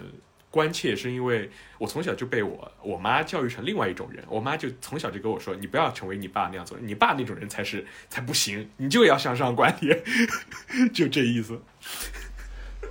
[0.51, 4.22] 关切，是因为我从小就被我我妈教育成另外一种人。
[4.29, 9.94] 我妈就从小就跟我说，你不要成为你爸那样做，你爸那种人才是才不行，你就要向上管理，
[10.92, 11.62] 就这意思。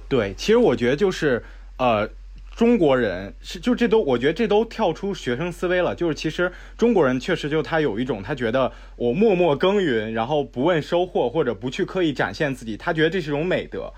[0.08, 1.44] 对，其实我觉得就是，
[1.78, 2.08] 呃，
[2.56, 5.96] 中国人是就这都，我觉得这都跳出学生思维了。
[5.96, 13.92] 就是其实中国人确实就他有一种，他觉得我默默耕耘，然后不问收获，或者不去刻意展现自己，他觉得这是一种美德。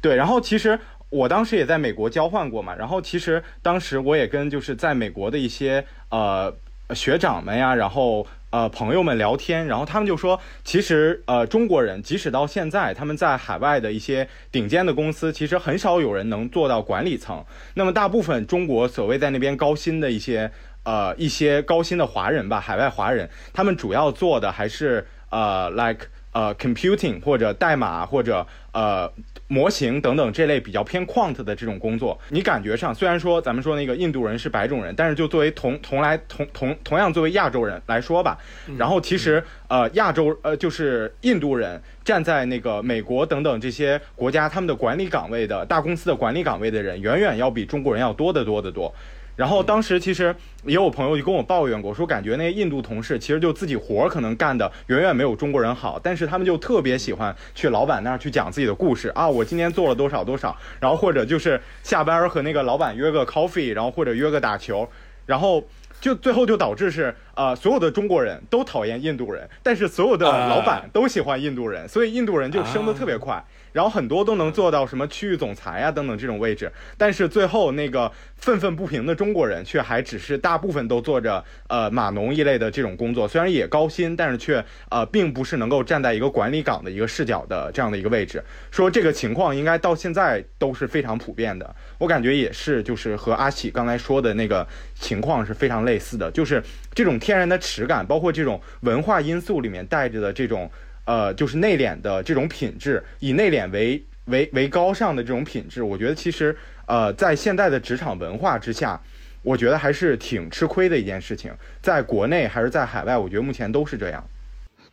[0.00, 0.78] 对，然后其实
[1.10, 6.54] 我当时也在美国交换过嘛，然后其实当时我也跟就是在美国的一些呃
[6.94, 8.26] 学长们呀，然后。
[8.50, 17.44] 呃，朋友们聊天，然后他们就说，其实呃，中国人即使到现在，他们在海外的一些顶尖的公司，其实很少有人能做到管理层。
[17.74, 20.50] 那么，大部分中国所谓在那边高薪的一些
[20.84, 29.12] 呃一些高薪的华人吧，海外华人，他们主要做的还是呃，like 呃，computing 或者代码或者呃。
[29.48, 38.38] 模型等等这类比较偏 quant 的这种工作，你感觉上虽然说咱们说那个印度人是白种人，但是就作为同同来同同同样作为亚洲人来说吧，
[38.76, 48.94] 然后其实呃亚洲呃就是印度人站在那个美国等等这些国家他们的管理岗位的大公司的管理岗位的人，远远要比中国人要多得多得多。
[49.38, 64.88] 然后当时其实也有朋友就跟我抱怨过，说感觉那些印度同事其实就自己活儿可能干的远远没有中国人好，但是他们就特别喜欢去老板那儿去讲自己的故事啊，我今天做了多少多少，然后或者就是下班和那个老板约个 coffee，然后或者约个打球，
[65.24, 65.62] 然后
[66.00, 73.44] 就最后就导致是呃所有的中国人都讨厌印度人，但是所有的老板都喜欢印度人，所以印度人就升得特别快。
[73.78, 88.42] 然后很多都能做到什么区域总裁啊等等这种位置，但是最后那个愤愤不平的中国人却还只是大部分都做着呃码农一类的这种工作，虽然也高薪，但是却呃并不是能够站在一个管理岗的一个视角的这样的一个位置。
[88.72, 96.60] 说这个情况应该到现在都是非常普遍的，我感觉也是，就是和阿喜刚才说的那个情况是非常类似的，就是
[96.92, 100.68] 这种天然的耻感，包括这种文化因素里面带着的这种。
[101.08, 109.00] 呃，就是内敛的这种品质，以内敛为为为高尚的这种品质，我觉得其实呃，在现代的职场文化之下，
[109.40, 114.22] 我觉得还是挺吃亏的一件事情，在国内还是在海外，我觉得目前都是这样。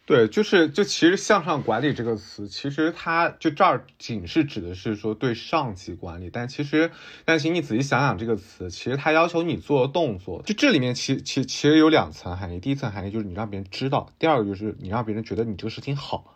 [0.07, 6.91] 对，就是就其实向上管理这个词，其实它就这儿仅是指的是说对上级管理，但其实，
[7.25, 16.35] 但请你仔细想想这个词，其实它要求你做的动作，就这里面其其其实有两层含义，第一层含义就是你让别人知道，第二个就是你让别人觉得你这个事情好。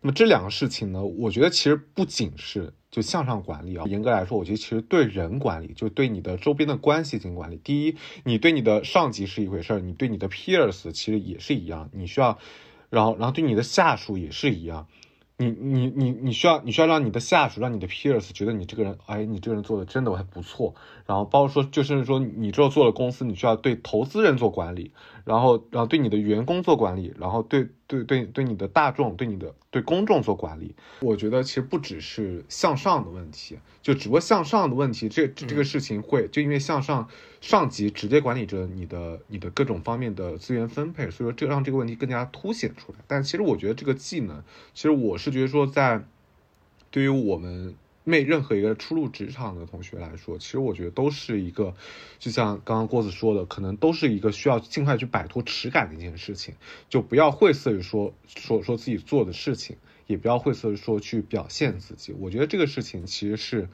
[0.00, 7.60] 那么这两个事情呢，我觉得其实不仅是就向上管理啊，严格来说，我觉得其实对人管理，就对你的周边的关系进行管理。
[7.62, 12.38] 第一，你对你的上级是一回事儿，你对你的 peers 其实也是一样，你需要。
[12.90, 14.86] 然后，然后对你的下属也是一样，
[15.38, 20.74] 你你你你需要你需要让你的下属，让你的 peers 觉得你这个人，哎，你这个人做的真的还不错。
[21.06, 24.92] 然后包括说，就甚至说你之后做了公司，你需要对投资人做管理，
[25.24, 30.74] 然后然后对你的员工做管理，然后对对对对你的大众，对你的对公众做管理。
[31.00, 37.08] 我觉得其实不只是向上的问题，就只不过向上的问题，这这个事情会就因为向上
[37.40, 42.98] 上级直接管理着你的你的各种方面的资源分配，所以说这让这个问题更加凸显出来。
[43.06, 44.42] 但其实我觉得这个技能，
[44.74, 46.04] 其实我是觉得说在
[46.90, 51.74] 对于我们每任何一个初入职场的同学来说，其实我觉得都是一个，
[52.18, 56.54] 就像刚刚郭子说的，可能都是一个需要尽快去摆脱耻感的一件事情，
[56.88, 62.12] 就不要晦涩于说说说自己做的事情，也不要晦涩于说去表现自己。
[62.18, 63.68] 我觉得这个事情其实是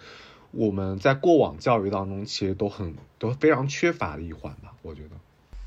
[0.50, 4.74] 我们在过往教育当中其实都很都非常缺乏的一环吧。
[4.82, 5.10] 我觉得。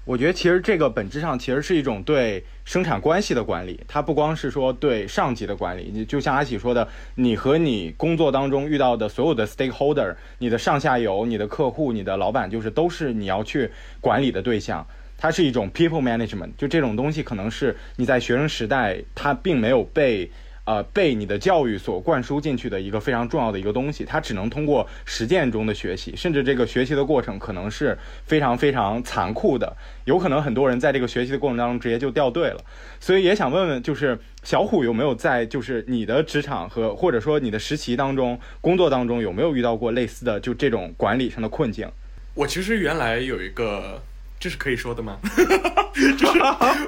[0.09, 13.69] 我觉得其实这个本质上其实是一种对生产关系的管理，它不光是说对上级的管理，你就像阿喜说的，你和你工作当中遇到的所有的 stakeholder，你的上下游、你的客户、你的老板，就是都是你要去
[14.01, 14.83] 管理的对象。
[15.15, 20.31] 它是一种 people management，就这种东西可能是你在学生时代它并没有被。
[20.69, 32.63] 呃，被你的教育所灌输进去的一个非常重要的一个东西，它只能通过实践中的学习，甚至这个学习的过程可能是非常非常残酷的，有可能很多人在这个学习的过程当中直接就掉队了。
[32.99, 41.89] 所以也想问问，就是小虎有没有在就是你的职场和或者说你的实习当中、工作当中有没有遇到过类似的就这种管理上的困境？
[42.35, 43.99] 我其实原来有一个，
[44.39, 45.17] 这是可以说的吗？
[45.95, 46.39] 就是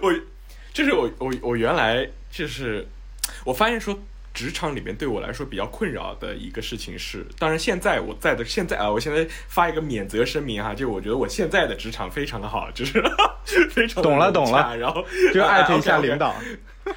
[0.03, 0.13] 我，
[0.71, 2.85] 就是我我我原来就是。
[3.43, 3.97] 我发现说，
[4.33, 13.03] 职场里面对我来说比较困扰的一个事情是，当然现在我在的现在啊，我现在发一个免责声明哈，就我觉得我现在的职场非常的好，就是
[13.69, 16.33] 非常懂了懂了，然后就艾特一下领导，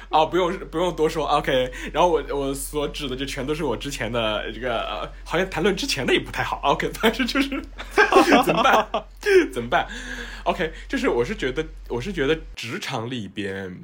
[0.09, 7.49] 哦，不用不用多说，OK，然后我我所指的就全都是我之前的这个，好像谈论之前的也不太好，OK， 但是就是
[8.45, 8.87] 怎么办？
[9.51, 9.85] 怎么办
[10.43, 13.77] ？OK，就是我是觉得我是觉得职场里边。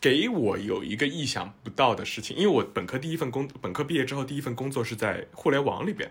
[0.00, 6.08] 给我有一个意想不到的事情，因为我本科第一份工，本科毕业之后第一份工作是在互联网里边，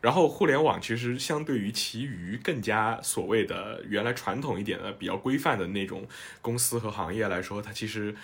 [0.00, 6.06] 然后互联网其实相对于其余更加所谓的原来传统一点的比较规范的那种
[6.40, 8.14] 公司和行业来说，它其实，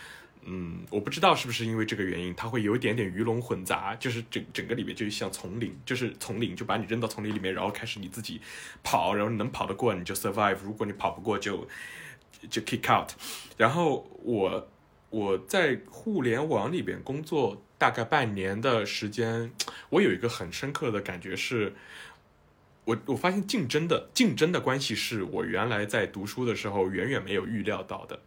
[0.45, 8.41] 嗯，我不知道是不是因为这个原因，它会有一点点鱼龙混杂，就是整整个里面就像丛林，就是丛林就把你扔到丛林里面，然后开始你自己
[8.85, 11.67] 跑，然后能跑得过你就 survive，如果你跑不过就
[12.49, 13.11] 就 kick out，
[13.57, 14.69] 然后我。
[15.11, 19.53] 我在互联网里边工作大概半年的时间，
[19.91, 21.75] 我有一个很深刻的感觉是，
[22.85, 28.21] 我我发现竞争的竞争的关系是我原来在读书的时候远远没有预料到的，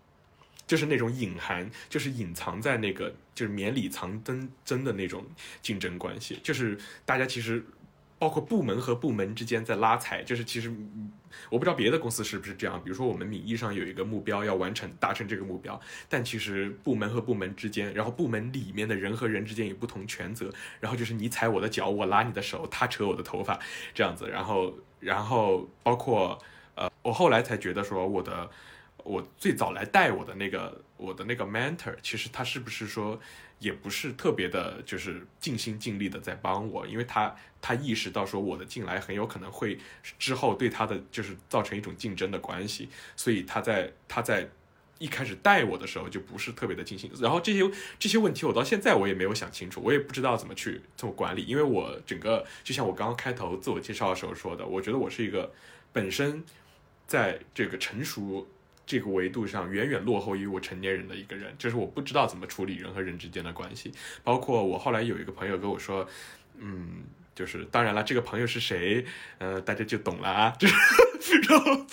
[0.67, 5.25] 就是那种隐含，就是隐藏在那个就是绵里藏针针的那种
[5.61, 7.65] 竞争关系，就是大家其实。
[8.23, 10.73] 包括部门和部门之间在拉踩，就是其实
[11.49, 12.81] 我不知道别的公司是不是这样。
[12.81, 23.59] 比如说我们名义上有一个目标要完成，达成这个目标，但其实部门和部门之间，然后部门里面的人和人之间有不同权责，然后就是你踩我的脚，我拉你的手，他扯我的头发，
[23.93, 24.29] 这样子。
[24.29, 26.39] 然后，然后包括
[26.75, 28.49] 呃，我后来才觉得说，我的
[29.03, 33.19] 我最早来带我的那个我的那个 mentor，其实他是不是说。
[33.59, 39.77] 也不是特别的，就是尽心尽力的在帮我，因为他他意识到说我的进来很有可能会
[40.19, 44.49] 之后对他的就是造成一种竞争的关系，所以他在他在
[44.99, 47.09] 一开始带我的时候就不是特别的尽心。
[47.19, 55.51] 然后这些这些问题我到现在我也没有想清楚，我也不知道怎么去做管理，因为我整个就像我刚刚开头自我介绍的时候说的，我觉得我是一个
[55.91, 56.43] 本身
[57.07, 58.47] 在这个成熟。
[58.85, 63.91] 这个维度上远远落后于我成年人的一个人，就是我不知道怎么处理人和人之间的关系。
[64.23, 66.07] 包括我后来有一个朋友跟我说，
[66.57, 69.05] 嗯，就是当然了，这个朋友是谁，
[69.37, 70.53] 呃，大家就懂了啊。
[70.59, 70.75] 就是，
[71.49, 71.85] 然后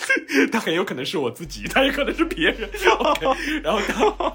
[0.51, 2.69] 他很有可能是我自己，他也可能是别人。
[2.99, 3.81] ok，然后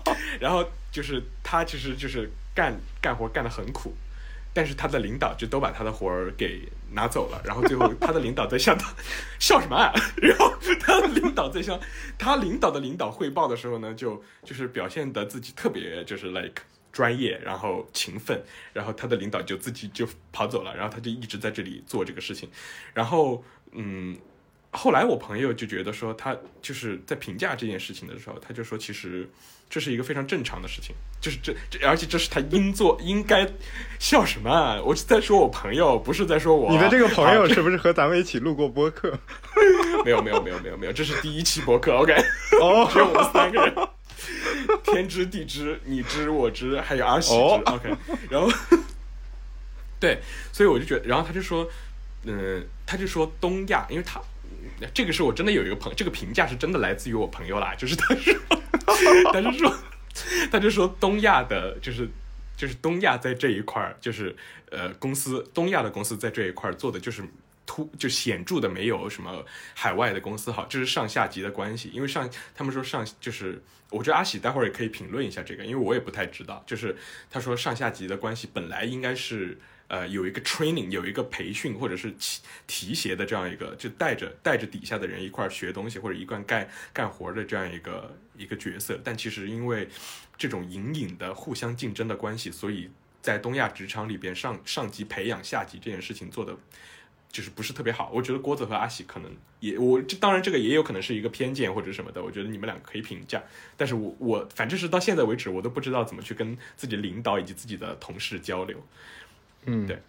[0.03, 3.93] 他，然后就是他其实就是干干活干得很苦。
[4.53, 8.93] 但是他的领导就都把他的活儿给拿走了，然后最后他的领导在向他
[9.39, 9.93] 笑什么啊？
[10.17, 11.79] 然后他的领导在向
[12.17, 18.41] 他领导的领导汇报的时候呢，就就是表现的自己特别就是 like 专业，然后勤奋，
[18.73, 22.49] 然后他的领导就自己就跑走了，然后他就一直在这里做这个事情，
[22.93, 24.17] 然后嗯。
[24.77, 29.25] 后来我朋友就觉得说，他就是在评价这件事情的时候，他就说，其实
[29.69, 33.47] 这是一个非常正常的事情，就是这这，而且这是他应做应该
[33.99, 34.49] 笑什么？
[34.49, 34.81] 啊？
[34.83, 36.71] 我是在说我朋友，不是在说我。
[36.71, 39.17] 你的这个朋友是不是和咱们一起录过播客？
[40.05, 42.13] 没有没有没有没有没有，这是第一期播客，OK，
[42.61, 43.75] 哦， 只有我们三个人。
[44.83, 47.39] 天知地知，你知我知，还有阿喜知。
[47.39, 47.89] 哦 OK，
[48.29, 48.49] 然后
[49.99, 50.19] 对，
[50.51, 51.67] 所以我就觉得，然后他就说，
[52.23, 54.21] 嗯、他就说东亚，因为他
[54.93, 58.33] 这个是我真的有一个朋这个评价是真的来自于我朋友啦，就是他说，
[59.33, 59.75] 他就说，
[60.51, 62.09] 他就说东亚的，就是
[62.55, 64.35] 就是东亚在这一块儿，就是
[64.71, 67.23] 呃公司东亚的公司在这一块儿做的就是
[67.65, 73.61] 突就显著的没有什么海外的公司好，这是上下级的关系，因为上他们说上就是。
[73.91, 76.61] 我觉得阿喜待会儿也可以评论一下这个，因为我也不太知道。
[76.65, 76.93] 就是
[77.29, 79.57] 他说上下级的关系本来应该是
[79.87, 88.99] 呃有一个 training，有一个培训或者是提提携的这样一个，就带着带着底下的人一块儿学东西或者一块干干活的这样一个一个角色。
[89.03, 89.87] 但其实因为
[90.37, 92.89] 这种隐隐的互相竞争的关系，所以
[93.21, 96.55] 在东亚职场里边上上级培养下级这件事情做的。
[97.31, 99.29] 就是不是特别好，我觉得郭子和阿喜可能
[99.59, 103.43] 也，我这当然这个也有可能是一个偏见或者什么的，我觉得你们两个可以评价，
[103.75, 108.81] 但是我我反正是到现在为止，我都不知道怎么去跟自己领导以及自己的同事交流。
[109.65, 110.01] 嗯，对，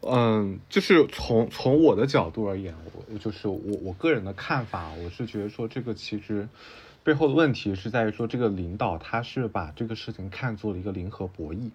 [0.00, 2.74] 嗯，就是从从我的角度而言，
[3.06, 6.48] 我就是我我个人的看法，我是觉得说这个其实
[7.04, 11.70] 背后的问题是在于说这个领导他是把这个事情看作了一个零和博弈，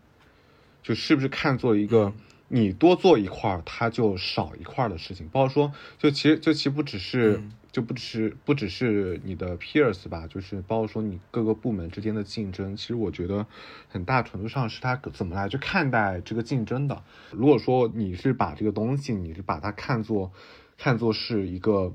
[0.83, 2.13] 就是不是看作一个
[2.47, 7.37] 你多做一块儿，他就少一块儿的事情，包括说就其实就其实不只是。
[7.37, 13.45] 嗯就不只是不只是你的 peers 吧，就是包括说你各个部门之间的竞争，其实我觉得
[13.87, 17.03] 很大程度上是他怎么来去看待这个竞争的。
[17.29, 20.31] 如果说你是把这个东西，你是把它看作
[20.75, 21.93] 看作是一个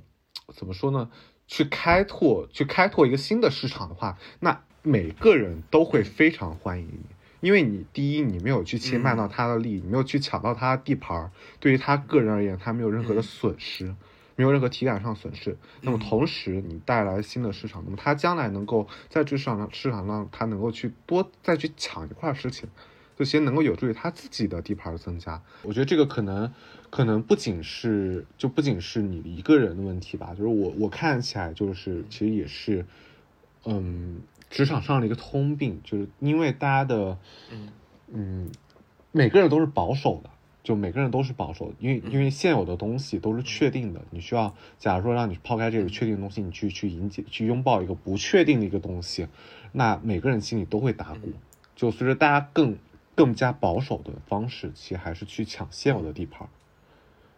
[0.55, 1.11] 怎么说呢？
[1.53, 7.05] 去开拓去开拓一个新的市场的话，那每个人都会非常欢迎你。
[7.42, 11.30] 因为你第一，你没有去侵犯到他的利益，你没有去抢到他的地盘儿，
[11.61, 13.94] 对于他个人而言，他没有任何的损失。
[14.34, 22.66] 没有任何体感上损失，那么同时你带来新的市场，那么他将来能够在这市场上市场上，他能够去多再去抢一块事情，
[23.25, 25.41] 这些能够有助于他自己的地盘的增加。
[25.62, 26.53] 我觉得这个可能
[26.91, 32.85] 可能不仅是就不仅是你一个人的问题吧，就是我我看起来就是其实也是，
[33.64, 34.20] 嗯，
[34.51, 37.18] 职场上的一个通病，就是因为大家的
[38.09, 38.51] 嗯。
[39.12, 40.31] 每个人都是保守的。
[40.62, 49.27] 就每个人都是保守的，因为因为现有的东西都是确定的，你需要，假如说让你抛开这个确定的东西，你去去迎接去拥抱一个不确定的一个东西，
[49.73, 51.33] 那每个人心里都会打鼓。
[51.75, 52.77] 就随着大家更
[53.14, 56.48] 更加保守的方式，其实还是去抢现有的地盘，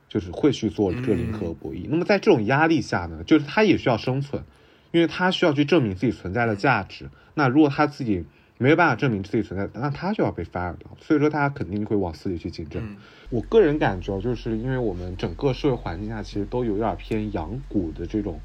[0.09, 1.87] 就是会去做这个零和博弈。
[1.89, 4.45] 那么在这种压力下呢，就是他也需要生存，
[4.93, 7.11] 因为他需要去证明自己存在的价值。
[7.35, 8.25] 那如果他自己
[8.57, 10.97] 没有办法证明自己存在，那他就要被 fire 掉。
[11.01, 12.83] 所以说，大家肯定会往死里去竞争。
[12.83, 12.97] 嗯
[13.31, 18.39] 我个人感觉，就是因为我们整个社会环境下，其实都有点偏养股的这种，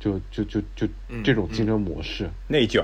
[0.00, 2.30] 就就就就嗯这种竞争模式。
[2.46, 2.82] 内卷，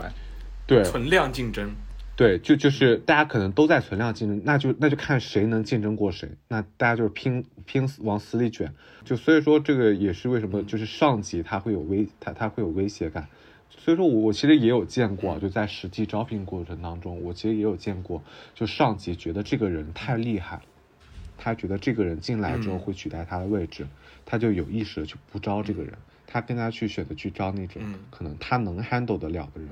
[0.67, 1.75] 对存量竞争，
[2.17, 6.29] 对，就就是大家可能都在存量竞争，那就那就看谁能竞争过谁。
[6.47, 8.73] 那大家就是拼拼死往死里卷。
[9.05, 13.27] 就所以说，这个也是为什么就是上级他会有威他他会有威胁感。
[13.69, 18.23] 所以说我我其实也有见过，就在实际招聘过程当中，我其实也有见过，
[18.55, 20.61] 就上级觉得这个人太厉害，
[21.37, 23.89] 他觉得这个人进来之后嗯会取代他的位置，
[24.25, 25.93] 他就有意识的去不招这个人，
[26.29, 29.69] 他更加去选择去招那种嗯可能他能 handle 得了的人。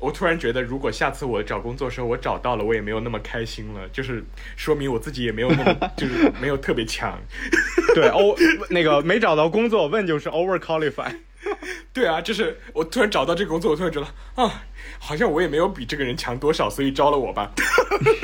[0.00, 4.24] 我突然觉得，如果下次我找工作的时候我找到了，我也没有那么开心了，就是
[4.56, 7.16] 说明我自己也没有那么就是没有特别强。
[7.94, 8.34] 对欧
[8.70, 11.14] 那个没找到工作问就是 over qualify。
[11.92, 14.62] 对啊，就是我突然找到这个工作，我突然觉得啊，
[14.98, 17.52] 好像我也没有比这个人强多少，所以招了我吧。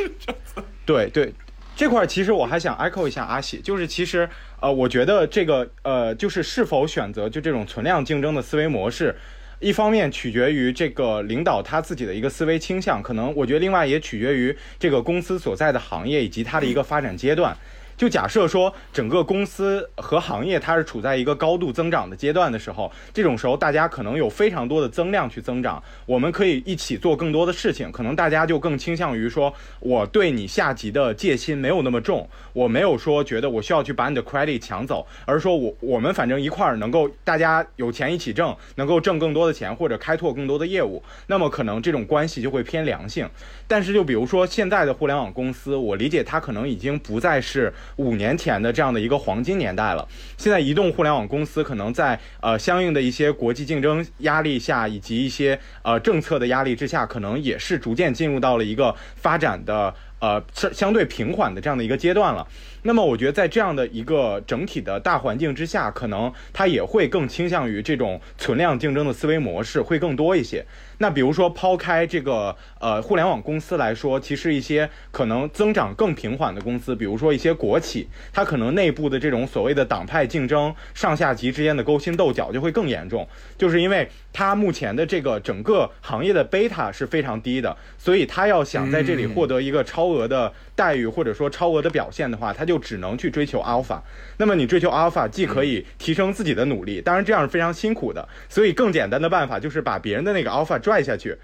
[0.85, 1.33] 对对，
[1.75, 4.29] 这块儿其实我还想 echo 一下阿喜，就是其实
[4.61, 9.17] 呃，我觉得这个呃，就是是否选择就这种存量竞争的思维模式，
[9.59, 17.57] 一方面取决于这个领导他自己的一个思维倾向，可能我觉得另外也取决于这个公司所在的行业以及它的一个发展阶段。
[17.97, 43.29] 就假设说整个公司和行业它是处在一个高度增长的阶段的时候，这种时候大家可能有非常多的增量去增长，我们可以一起做更多的事情，可能大家就更倾向于说我对你下级的戒心没有那么重，我没有说觉得我需要去把你的 credit 抢走，而是说我我们反正一块儿能够大家有钱一起挣，能够挣更多的钱或者开拓更多的业务，那么可能这种关系就会偏良性。
[43.67, 50.07] 但是就比如说现在的互联网公司，我理解它可能已经不再是五年前的这样的一个黄金年代了。
[50.37, 62.47] 现在移动互联网公司可能在呃相应的一些国际竞争压力下，以及一些呃政策的压力之下，可能也是逐渐进入到了一个发展的呃相相对平缓的这样的一个阶段了。
[62.87, 70.65] 那么我觉得在这样的一个整体的大环境之下，可能它也会更倾向于这种存量竞争的思维模式会更多一些。
[70.99, 83.29] 那比如说抛开这个呃互联网公司来说，其实一些可能增长更平缓的公司，比如说一些国企，它可能内部的这种所谓的党派竞争、上下级之间的勾心斗角就会更严重，
[83.59, 94.05] 就是因为它目前的这个整个行业的贝塔是非常低的，所以它要想在这里获得一个超额的待遇或者说超额的表现的话，他就只能去追求阿尔法。
[94.37, 101.37] 那么你追求阿尔法，既可以提升自己的努力，当然这样是非常辛苦的，所以更简单的办法就是把别人的那个阿尔法拽下去。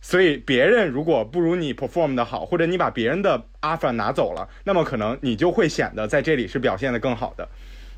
[0.00, 7.48] 所以别人如果不如你 perform 的好，或者你把别人的 alpha 拿走了，那么可能你就会显得在这里是表现的更好的。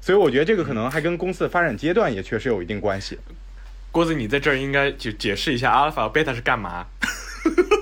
[0.00, 3.18] 所以我觉得这个可能还跟公司的发展阶段也确实有一定关系。
[3.90, 6.86] 郭子，你在这儿应该就解释一下 alpha beta 是干嘛？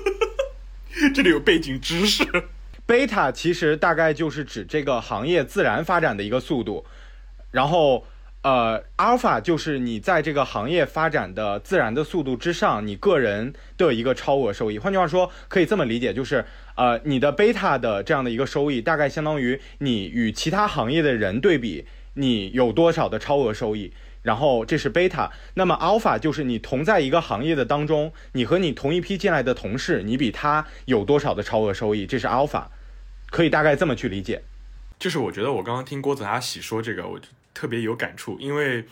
[1.13, 2.23] 这里有背景知识。
[2.85, 6.85] 贝塔其实大概就是指这个行业自然发展的一个速度，
[7.51, 8.05] 然后。
[8.45, 14.77] 呃，阿尔法就是你在这个行业发展的自然的速度之上，你个人的一个超额收益。
[14.77, 23.91] 换句话说，可以这么理解，就是呃，你的贝塔的这样的一个收益，大概相当于你与其他行业的人对比，你有多少的超额收益。
[24.25, 25.31] 然后这是贝塔。
[25.53, 32.65] 那么 alpha 就是你同在一个行业的当中，你和你同一批进来的同事，你比他有多少的超额收益，这是 alpha，。
[33.29, 34.41] 可以大概这么去理解。
[34.99, 37.27] 就是我觉得我刚刚听郭子阿喜说这个，我就。
[37.57, 38.83] 特别有感触，因为，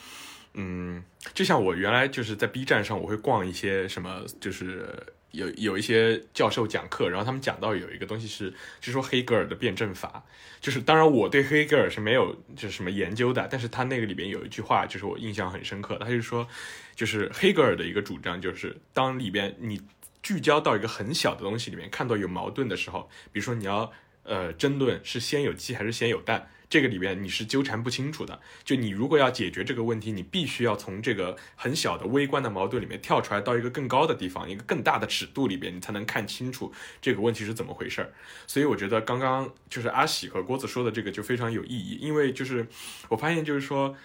[0.54, 1.04] 嗯，
[1.34, 4.88] 就像我原来就是在 B 站上，我会逛一些什么，就是
[5.34, 10.24] 有有一些教授讲课，然后他们讲到有一个东西是，就是说黑格尔的辩证法，
[10.62, 16.48] 就是当然我对黑格尔是没有就是什么研究的，但是他那个里边有一句话，就是我印象很深刻，他就说，
[16.96, 19.82] 就是黑格尔的一个主张，就是当里边你
[20.22, 23.92] 聚焦到一个很小的东西里面，看到有矛盾的时候，比如说你要
[24.24, 26.50] 呃争论是先有鸡还是先有蛋。
[26.74, 28.42] 这个里边你是纠缠不清楚的。
[28.64, 38.12] 就你如果要解决这个问题，你必须要从这个很小的微观的矛盾里面跳出来，到一个更高的地方，一个更大的尺度里边，你才能看清楚这个问题是怎么回事儿。
[38.48, 42.66] 所以我觉得刚刚就是阿喜和郭子说的这个就非常有意义，因为就是
[43.10, 43.96] 我发现就是说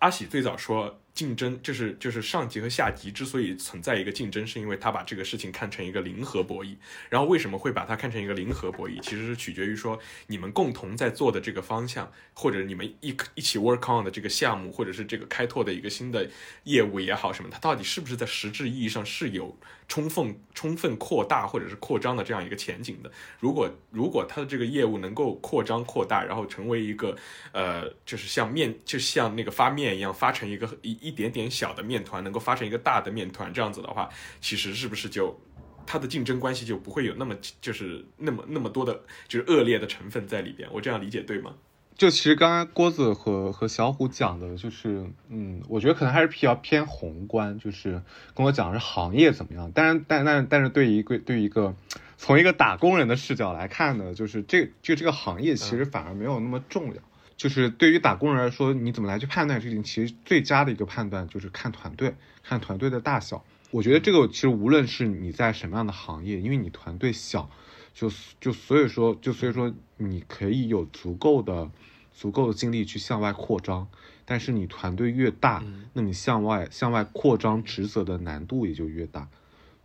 [0.00, 0.98] 阿喜最早说。
[1.16, 6.76] 竞争就是就是上级和下级之所以存在一个竞争，是因为他把这个事情看成一个零和博弈。
[7.08, 9.00] 然后为什么会把它看成一个零和博弈？
[9.00, 16.28] 其实是取决于说你们共同在做的这个方向，或者你们一一起 work on 的这个项目，或者是这个开拓的一个新的
[16.64, 19.58] 业务也好什么，它到底是不是在实质意义上是有
[19.88, 23.10] 充分充分扩大或者是扩张的这样一个前景的？
[23.40, 27.16] 如果如果它的这个业务能够扩张扩大，然后成为一个
[27.52, 31.05] 呃，就是像面就像那个发面一样发成一个一。
[31.06, 34.08] 一点点小的面团能够发成一个大的面团，这样子的话，
[34.40, 35.38] 其实是不是就
[35.86, 40.68] 它的竞争关系就不会有那么就是那么那么多的，就是恶劣的成分在里边？
[40.72, 41.54] 我这样理解对吗？
[41.96, 48.02] 就其实刚刚郭子和和小虎讲的，就是嗯，我觉得可能还是比较偏宏观，就是
[48.34, 49.72] 跟我讲的是行业怎么样。
[49.74, 51.74] 但是但但但是对于一个对于一个
[52.18, 57.00] 从一个打工人的视角来看呢，就是这就这个行业其实反而没有那么重要。
[57.36, 63.44] 就是对于打工人来说，你怎么来去判断事情其实最佳的一个判断就是看团队，看团队的大小。
[63.70, 67.50] 我觉得这个其实无论是你在什么样的行业，因为你团队小，
[67.92, 68.10] 就
[68.40, 71.70] 就所以说就所以说你可以有足够的
[72.12, 73.88] 足够的精力去向外扩张。
[74.28, 75.62] 但是你团队越大，
[75.92, 79.28] 那你向外向外扩张职责的难度也就越大。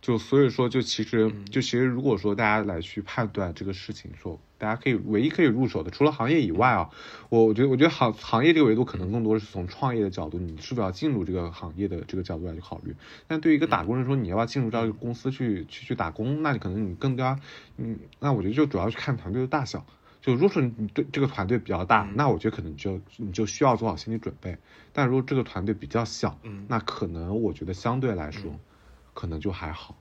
[0.00, 6.88] 就所以说，就其实就其实如果说大家来去判断这个事情，说大家可以唯一可以入手的，除了行业以外啊，
[7.30, 12.94] 我我觉得我觉得行行业这个维度可能更多是从创业的角度，你是不是要进入这个行业的这个角度来去考虑。
[13.26, 17.40] 但对于一个打工人说，你要不要进入到一个公司去去去打工，那你可能你更加
[17.76, 19.84] 嗯，那我觉得就主要是看团队的大小。
[20.20, 24.56] 就如果说你对这个团队比较大，那我觉得可能就你就需要做好心理准备。
[24.92, 26.38] 但如果这个团队比较小，
[26.68, 28.60] 那可能我觉得相对来说。
[29.14, 29.94] 可能就还好，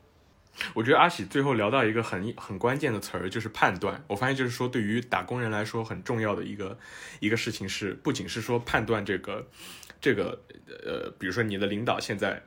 [0.73, 4.03] 我觉得阿喜最后聊到一个很很关键的词儿，就是判断。
[4.07, 6.77] 我发现就是说，对于打工人来说很重要的一个
[7.19, 9.47] 一个事情是，不仅是说判断这个
[9.99, 10.39] 这个
[10.85, 12.43] 呃，比如说你的领导现在。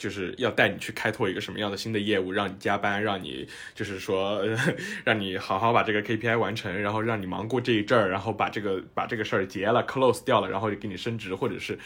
[0.00, 4.42] 就是要带你去开拓一个什么样的新的业务，让你加班，让你就是说，
[5.04, 11.78] 让你好好把这个 KPI 完成，然后让你忙过这一阵儿，然后把这个把这个事儿结了，close 掉了，然后就给你升职，或者是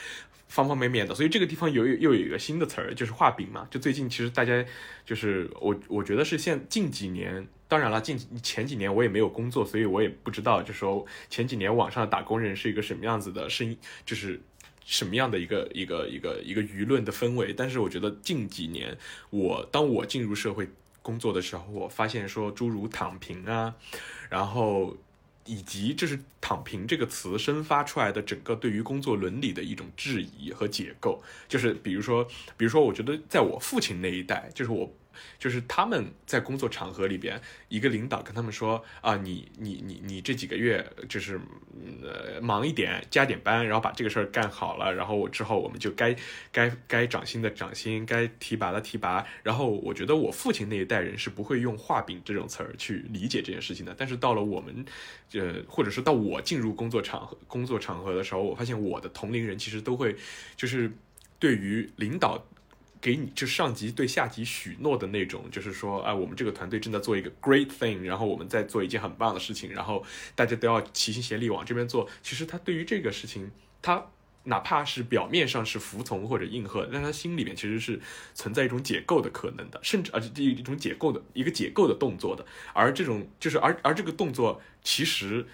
[0.54, 1.14] 方方面面的。
[1.14, 3.66] 所以这个地方有又有一个新的词儿，就是画饼嘛。
[3.70, 4.64] 就最近其实大家
[5.04, 13.76] 就是我我觉得是现近几年，当然了，近前几年我也没有工作，所以我也不知道，就说前几年网上的打工人是一个什么样子的声音，
[14.06, 14.40] 就是。
[14.86, 17.54] 什么样的一个一个一个一个舆论的氛围？
[17.54, 18.94] 但是我觉得近几年，
[19.30, 20.68] 我当我进入社会
[21.00, 23.74] 工作的时候，我发现说诸如躺平啊，
[24.28, 24.94] 然后
[25.46, 32.26] 以及就是“躺平”这个词生发出来的整个对于工作伦理的一种质疑和解构，就是比如说，
[32.56, 34.92] 比如说，我觉得在我父亲那一代，就是我。
[35.38, 41.40] 就是他们在工作场合里边，一个领导跟他们说啊，你你你你这几个月就是
[42.02, 46.16] 呃忙一点，加点班，然后把这个事儿干好了，然后我之后我们就该
[46.50, 49.24] 该该涨薪的涨薪，该提拔的提拔。
[49.42, 53.94] 然后我觉得我父亲那一代人是不会用画饼这种词儿去理解这件事情的。
[53.96, 54.84] 但是到了我们，
[55.32, 60.16] 呃，或者说到我进入工作场合工作场合的时候，我发现我的同龄人其实都会
[60.56, 60.90] 就是
[61.38, 62.44] 对于领导。
[63.04, 70.02] 给你就上级对下级许诺的那种，就是说，啊，我们这个团队正在做一个 great thing，然后我们在做一件很棒的事情，然后
[70.34, 72.08] 大家都要齐心协力往这边做。
[72.22, 73.50] 其实他对于这个事情，
[73.82, 74.06] 他
[74.44, 78.00] 哪怕是表面上是服从或者应和，但他心里面其实是
[78.32, 82.46] 存在一种解构的可能的，甚至而且一种解构的一个解构的动作的。
[82.72, 85.46] 而这种就是而而这个动作，其实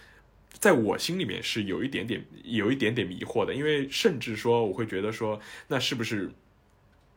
[0.52, 6.30] 在我心里面是有一点点有一点点迷惑的，因为甚至说我会觉得说，那是不是？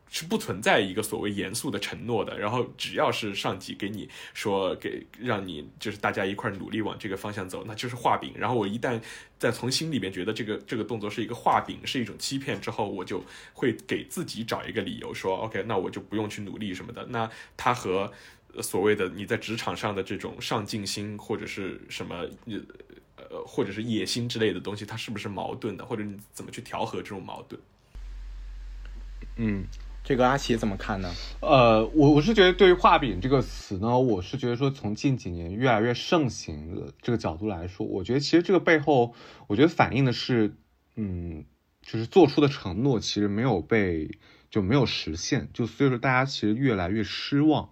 [0.10, 8.32] 是不存在一个所谓严肃的承诺的，然后只要是上级给你说给让你就是大家一块努力往这个方向走，那就是画饼。
[8.36, 9.02] 然后我一旦
[9.40, 13.24] 在从心里面觉得这个这个动作是一个画饼，是一种欺骗之后，我就
[13.54, 17.04] 会给自己找一个理由说，OK，那我就不用去努力什么的。
[17.08, 17.28] 那
[17.58, 18.12] 它和
[18.62, 22.24] 所谓的你在职场上的这种上进心或者是什么
[23.16, 27.60] 呃或者是野心之类的东西，它是不是矛盾的，或者你怎么去调和这种矛盾？
[29.38, 29.66] 嗯。
[30.04, 31.14] 这个阿奇怎么看呢？
[31.40, 39.14] 呃，我我是觉得对于画饼这个词呢，我是觉得说从近几年越来越盛行的这个角度来说，我觉得其实这个背后，
[39.48, 40.58] 我觉得反映的是，
[40.98, 41.46] 嗯，
[41.82, 44.18] 就是做出的承诺其实没有被
[44.50, 47.70] 就没有实现，就所以说大家其实越来越失望，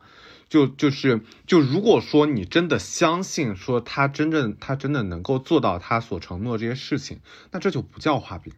[0.47, 7.19] 就就是就如果说你真的相信说他真正他真的能够做到他所承诺这些事情，
[7.51, 8.53] 那这就不叫画饼。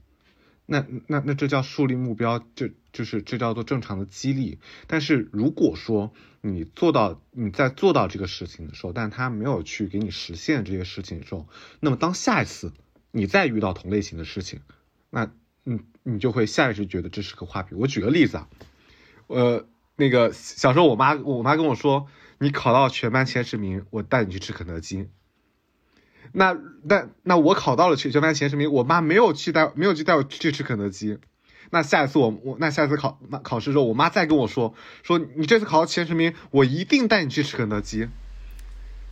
[0.66, 4.59] 那那那这叫树立目标，就就是这叫做正常的激励。
[4.88, 11.47] 但是如果说你做到你在做到这个事情的时候，但他没有去给你实现这些事情的时候，
[11.80, 12.72] 那么当下一次
[13.11, 14.61] 你再遇到同类型的事情，
[15.09, 15.32] 那
[15.66, 17.78] 嗯你就会下意识觉得这是个画饼。
[17.80, 18.49] 我举个例子啊，
[19.28, 22.07] 呃，那个小时候我妈我妈跟我说，
[22.39, 25.09] 你考到全班前十名，我带你去吃肯德基。
[26.34, 31.17] 那那那我考到了全全班前十名，我妈没有去带没有去带我去吃肯德基。
[31.69, 38.07] 那下一次我我那下一次考那考试的时候，我妈再跟我说说你这次考到前十名，我一定带你去吃肯德基。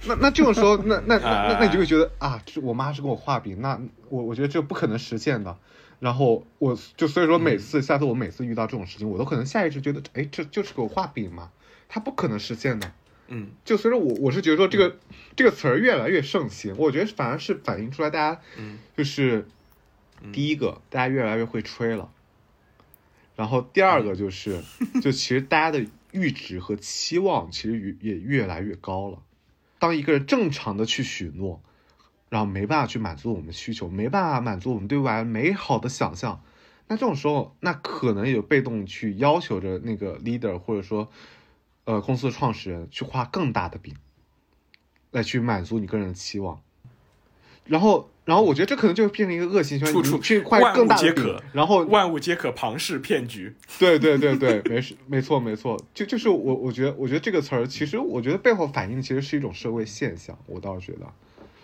[0.05, 5.57] 那那这种时候，那那那那你就会觉得啊，这我妈是给我画饼，那我我觉得这不可能实现的。
[5.99, 11.51] 然后我就所以说每次下次我每次遇到这种事情，我都可能下意识觉得，哎，这就是给我画饼嘛，
[11.87, 12.91] 它不可能实现的。
[13.27, 14.97] 嗯，就所以说我我是觉得说这个
[15.35, 19.47] 这个词儿越来越盛行，我觉得反而是反映出来大家，嗯，就是
[20.31, 22.11] 第一个大家越来越会吹了，
[23.35, 24.61] 然后第二个就是，
[25.01, 29.19] 就其实大家的阈值和期望其实也越来越高了。
[29.79, 31.61] 当一个人正常的去许诺，
[32.29, 36.43] 然后没办法去满足我们需求，没办法满足我们对未来美好的想象，
[36.87, 41.09] 那这种时候，那可能也被动去要求着那个 leader 或者说。
[41.83, 43.95] 呃，公司的创始人去画更大的饼，
[45.11, 46.61] 来去满足你个人的期望，
[47.65, 53.53] 然后，然后我觉得这可能就会变成一个恶性循环，去画更大的饼，然后万物皆可庞氏骗局。
[53.77, 61.05] 对对对对，没事，没错没错，就就是我我觉得我觉得这个词儿，其实我觉得背后反映的其实是一种社会现象，我倒是觉得，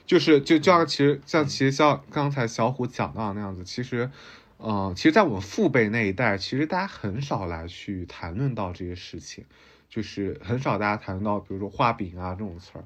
[0.05, 4.11] 就是就就像其实像其实像刚才小虎讲到那样子，其实，
[4.59, 9.45] 嗯，其实，在我们父辈那一代，其实大家很少来去谈论到这些事情。
[9.89, 12.83] 就是很少大家谈论到，比如说画饼啊这种词儿，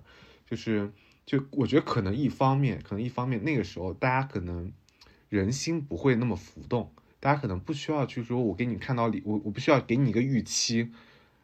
[0.52, 0.91] 就是
[1.26, 4.70] 就我觉得可能一方面，可能一方面那个时候大家可能
[5.30, 6.91] 人心不会那么浮动，
[7.22, 10.91] 大家可能不需要去说我给你看到理，我我不需要给你一个预期，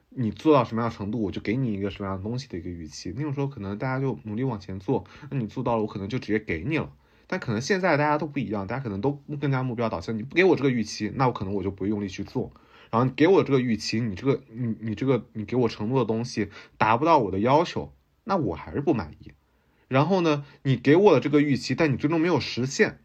[0.09, 3.13] 你做到什么样程度我就给你一个什么样东西的一个预期。
[3.15, 6.91] 那种时候可能大家就努力往前做，那你做到了，我可能就直接给你了。
[7.27, 12.51] 但可能现在大家都不一样，大家可能都更加目标导向，你不给我这个预期，那我可能我就不用力去做。
[12.91, 17.93] 然后给我这个预期，你这个你你这个你给我承诺的东西达不到我的要求，
[18.27, 19.31] 那我还是不满意。
[19.87, 22.99] 然后呢，你给我的这个预期，但你最终没有实现，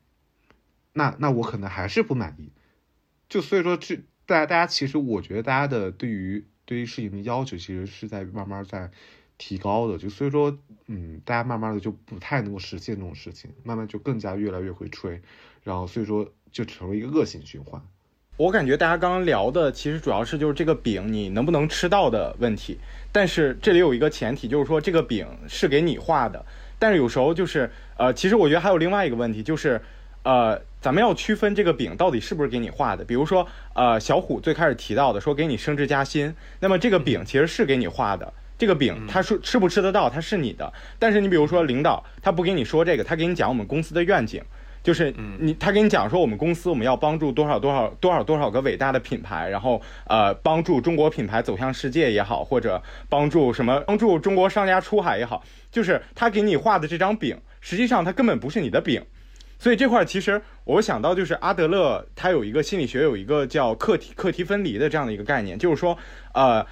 [0.93, 2.51] 那那我可能还是不满意。
[3.29, 8.91] 就所以说，这大家大家其实我觉得大家的对于对于事情的要求，其实是在慢慢在
[9.39, 9.97] 提高的。
[9.97, 15.23] 就所以说，嗯，大家慢慢的就不太能够实现这种事情，慢慢就更加越来越会吹，
[15.63, 17.81] 然后所以说就成为一个恶性循环。
[18.39, 22.79] 我感觉大家刚刚聊的其实主要是就是这个饼你能不能吃到的问题，
[23.13, 26.43] 但是这里有一个前提，就是说这个饼是给你画的，
[26.79, 29.79] 但是有时候就是呃，其实我觉得还有另外一个问题，就是
[30.23, 33.05] 呃，咱们要区分这个饼到底是不是给你画的。
[33.05, 40.73] 比如说呃，小虎最开始提到的说给你升职加薪，那么这个饼其实是给你画的，这个饼他说吃不吃得到，它是你的。
[40.99, 44.43] 但是你比如说领导他不给你说这个，他给你讲我们公司的愿景。
[44.83, 59.05] 就是你，他跟你讲说，我们公司我们要帮助多少多少多少多少个伟大的品牌，然后呃，帮助中国品牌走向世界也好，或者帮助什么帮助中国商家出海也好，就是他给你画的这张饼，实际上它根本不是你的饼。
[59.61, 65.97] 所以这块其实我想到就是阿德勒他有一个心理学有一个叫课题课题分离的这样的一个概念，就是说
[66.35, 66.67] 呃，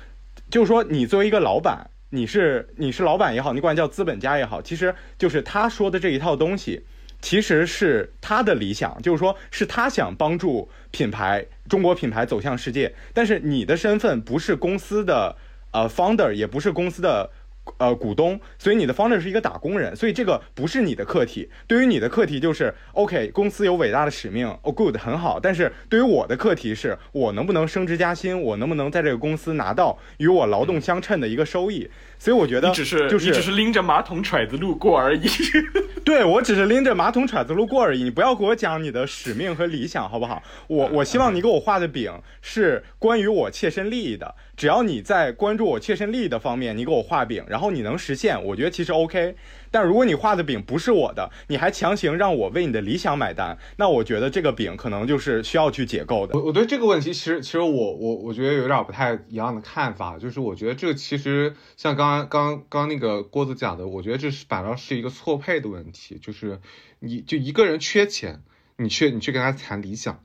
[0.51, 6.85] 就是说你作为一个老板，你是你是老板也好，你管叫资本家也好，其实就是他说的这一套东西。
[7.21, 12.95] 其实是他的理想，就是说，是他想帮助品牌中国品牌走向世界。
[13.13, 15.37] 但是你的身份不是公司的
[15.73, 17.31] 呃 founder，也不是公司的。
[17.79, 21.49] 呃，股东，所以你的 founder 是一个打工人，所以这个不是你的课题。
[21.69, 25.39] 对于你的课题就是，OK，公司有伟大的使命，哦，good，很好。
[25.39, 31.89] 但是对于我的课题是，我能不能升职加薪，我能不能在这个公司拿到与我劳动相称的一个收益？
[32.21, 35.27] 所以我觉得，只是就是只是拎着马桶揣子路过而已。
[36.05, 38.03] 对我只是拎着马桶揣子路过而已。
[38.03, 40.43] 你不要给我讲你的使命和理想，好不好？
[40.67, 42.13] 我我希望你给我画的饼
[42.43, 44.35] 是关于我切身利益的。
[44.55, 49.35] 只要你在关注我切身利益的方面，你给我画饼，然后你能实现，我觉得其实 OK。
[49.71, 56.39] 但如果你画的饼不是我的，你还强行让我为你的理想买单，那我觉得这个饼可能就是需要去解构的。
[56.39, 66.61] 我我对这个问题，其实其实我我我觉得有点不太一样的看法，就是我觉得这其实像刚刚刚刚那个郭子讲的，我觉得这是反倒是一个错配的问题，就是
[66.99, 68.43] 你就一个人缺钱，
[68.77, 70.23] 你去你去跟他谈理想，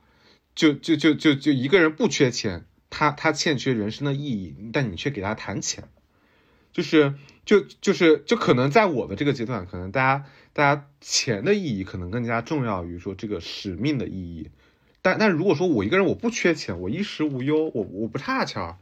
[0.56, 2.66] 就就就就就一个人不缺钱。
[2.88, 5.90] 他他欠缺人生的意义，但你却给他谈钱，
[6.72, 7.16] 就是
[7.46, 14.50] 就就是就可能在我的这个阶段，可能大家大家钱的意义可能更加重要于说这个使命的意义。
[15.02, 18.78] 但但如果说我一个人我不缺钱，我衣食无忧，我我不差钱儿，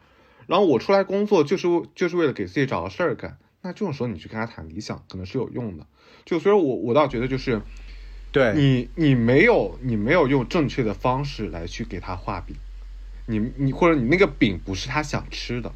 [0.47, 5.85] 然后我出来工作就是就是为了给自己找个事儿干，那这种时候你去跟他谈理想可能是有用的。
[6.23, 7.61] 就所以，我我倒觉得就是，
[8.31, 12.55] 对你你没有你没有用正确的方式来去给他画饼。
[13.25, 15.73] 你你或者你那个饼不是他想吃的，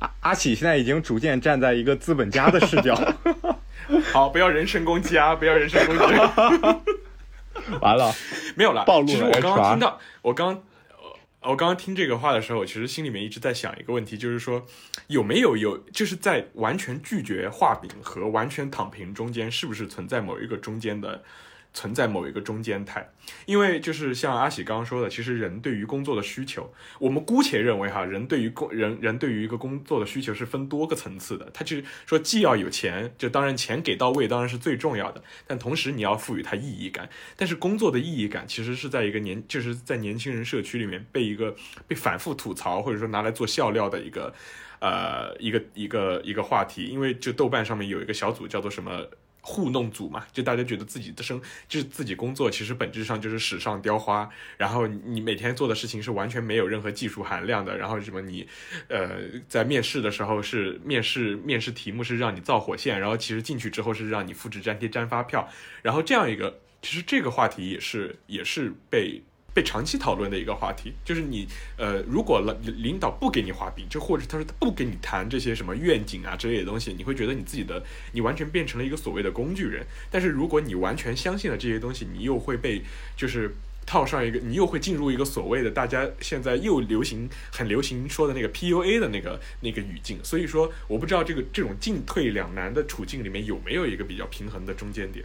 [0.00, 2.94] 阿阿喜现在已经逐渐站在一个资本家的视角，
[4.12, 6.02] 好，不要人身攻击啊，不要人身攻击，
[7.80, 8.12] 完了，
[8.56, 9.12] 没有了，暴露了。
[9.12, 10.62] 其实我刚刚听到，我刚
[11.42, 14.66] 我刚刚听这个话的时候，我其实心里面一直在想一个问题，就是说
[15.06, 21.22] 有没有有就是在完全拒绝画饼和完全躺平中间，是不是存在某一个中间的？
[21.72, 23.08] 存在某一个中间态，
[23.46, 31.48] 因为就是像阿喜刚刚说的，其实人对于工作的需求，我们姑且认为哈，人对于工人人对于一个工作的需求是分多个层次的。
[31.54, 37.08] 他就是说，既要有钱，就当然钱给到位当然是最重要的，但同时你要赋予它意义感。
[37.36, 41.54] 但是工作的意义感其实是在一个年，就是在年轻人社区里面被一个
[41.86, 44.34] 被反复吐槽或者说拿来做笑料的一个
[44.80, 46.86] 呃一个一个一个话题。
[46.86, 49.06] 因为就豆瓣上面有一个小组叫做什么。
[49.40, 54.28] 糊弄组嘛，就大家觉得自己的生就是自己工作，其实本质上就是史上雕花。
[54.56, 57.76] 然后你每天做的事情是完全没有任何技术含量的。
[57.76, 58.46] 然后什么你，
[58.88, 59.10] 呃，
[59.48, 65.48] 在面试的时候是面试面试题目是让你造火线，然后其实进去之后是让你复制粘贴粘发票。
[65.82, 69.22] 然后这样一个，其实这个话题也是也是被。
[69.52, 71.46] 被长期讨论的一个话题，就是你，
[71.76, 77.82] 呃，如果领领导不给你画饼，就或者他说他不给你谈这些什么愿景啊之类的东西，你会觉得你自己的
[78.12, 79.84] 你完全变成了一个所谓的工具人。
[80.10, 82.82] 但是如果你完全相信了这些东西，你又会被
[83.16, 90.18] 就是套上一个，你又会进入一个所谓的大家现在又流行很流行说的那个 PUA 的那个那个语境。
[90.22, 95.24] 所以说，我不知道这个这种进退两难的处境里面有没有一个比较平衡的中间点。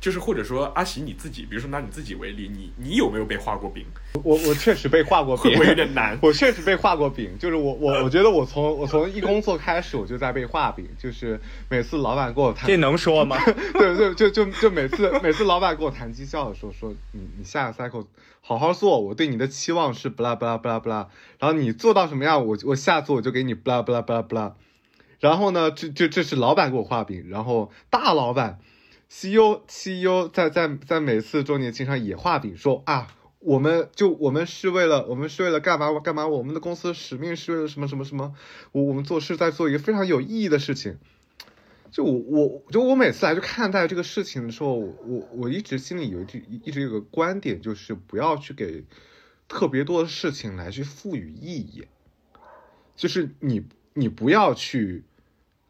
[0.00, 3.84] 就是或者说阿喜你自己，比如说拿你自己为例，你你有没有被画过饼？
[4.22, 6.18] 我我确实被画过饼，会不会有点难？
[6.22, 13.36] 我确实被画过饼，就是我我我觉得我从我从一工作开始我就在被画饼，就是每次老板跟我谈，这能说吗？
[13.74, 18.06] 对 对，就就就每次每次老板跟我谈绩效的时候说，你你下个 cycle
[18.40, 21.06] 好好做，我对你的期望是 blah blah blah blah，
[21.38, 24.52] 然后你做到什么样，我我下次我就给你 blah blah blah blah，
[25.18, 28.60] 然后呢，这这这是老板给我画饼，然后大老板。
[29.10, 36.26] CEO CEO 在在在每次周年庆上也画饼说啊，我们就我们是为了我们是为了干嘛干嘛？
[36.26, 38.34] 我们的公司使命是为了什么什么什么？
[38.72, 40.98] 我我们做事在做一个非常有意义的事情。
[41.90, 48.84] 就我我就我每次来去看待这个事情的时候，我我一直心里有一句一直有个观点，就是不要去给
[49.48, 51.86] 特别多的事情来去赋予意义，
[52.94, 55.04] 就是你你不要去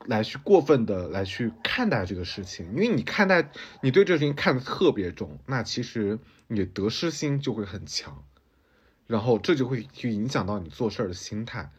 [0.08, 3.50] 来去过分的来去看待这个事情，因为你看待
[3.82, 8.24] 你对这个事情看得特别重，那其实你的得失心就会很强，
[9.06, 11.70] 然后这就会去影响到你做事儿的心态，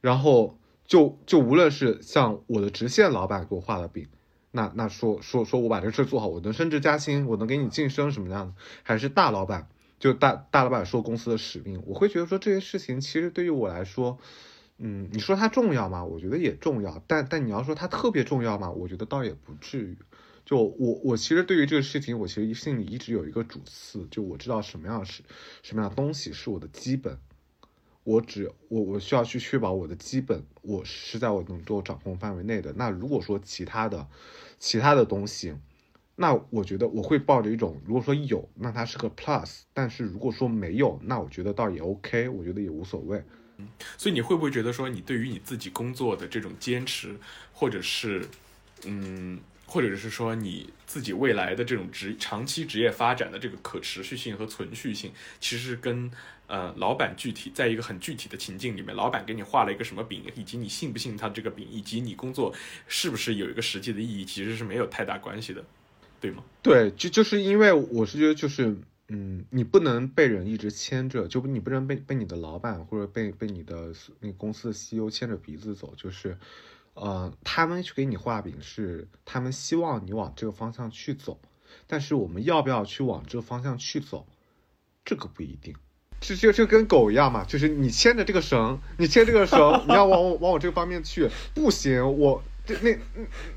[0.00, 4.08] 然后就就无论是像我的直线老板给我画的饼。
[4.50, 8.54] 那那说说说我把这事做好，我能升职加薪，我能给你晋升什么样的？
[8.82, 9.68] 还是大老板
[10.00, 14.18] 就大大老板说公司的使命，我会觉得说这些事情其实对于我来说，
[14.84, 16.04] 嗯，你说它重要吗？
[16.04, 18.68] 我觉得也重要，但但你要说它特别重要吗？
[18.68, 19.96] 我觉得倒也不至于。
[20.44, 25.22] 就我我其实对于这个事情，我其实心里一直有一个主次，就我知道什么样是
[25.62, 27.16] 什么样东西是我的基本。
[28.02, 32.72] 我只我我需要去确保我的基本，我是在我能够掌控范围内的。
[32.72, 34.08] 那如果说其他的，
[34.58, 35.54] 其他的东西，
[36.16, 43.22] 那我觉得我会抱着一种，如果说有，那它是个 plus；但是如果说没有，那我觉得倒也 OK，我觉得也无所谓。
[43.96, 47.14] 所以你会不会觉得说，你对于你自己工作的这种坚持，
[47.52, 48.28] 或者是，
[48.84, 49.40] 嗯。
[49.64, 55.10] 或者是说你自己未来的这种职长期职业发展的这个可持续性和存续性，
[55.40, 56.10] 其实跟
[56.46, 62.54] 呃老板具体在一个很具体的情境里面，老板给你画了一个什么饼，以及你信不信他这个饼，以及你工作
[62.86, 65.64] 是不是有一个实际的意义，其实是没有太大关系的，
[66.20, 66.44] 对吗？
[66.62, 68.76] 对，就就是因为我是觉得就是
[69.12, 76.38] 嗯，你不能被人一直牵着，就你不能被被你的老板或者被被你的那公司的 CEO 牵着鼻子走，就是。
[76.94, 81.40] 呃，他们去给你画饼是他们希望你往这个方向去走，
[81.86, 84.26] 但是我们要不要去往这个方向去走，
[85.02, 85.74] 这个不一定。
[86.20, 92.42] 就就就跟狗一样嘛，就是你牵着这个绳，你牵这个绳，你要往往我这个方面去，不行，我
[92.80, 92.98] 那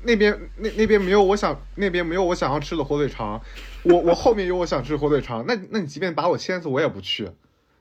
[0.02, 3.40] 那边那那边没有我想那边没有我想要吃的火腿肠，
[3.82, 7.30] 我我后面有我想吃火腿肠，那那你即便把我牵死，我也不去，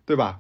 [0.05, 0.39] 对吧？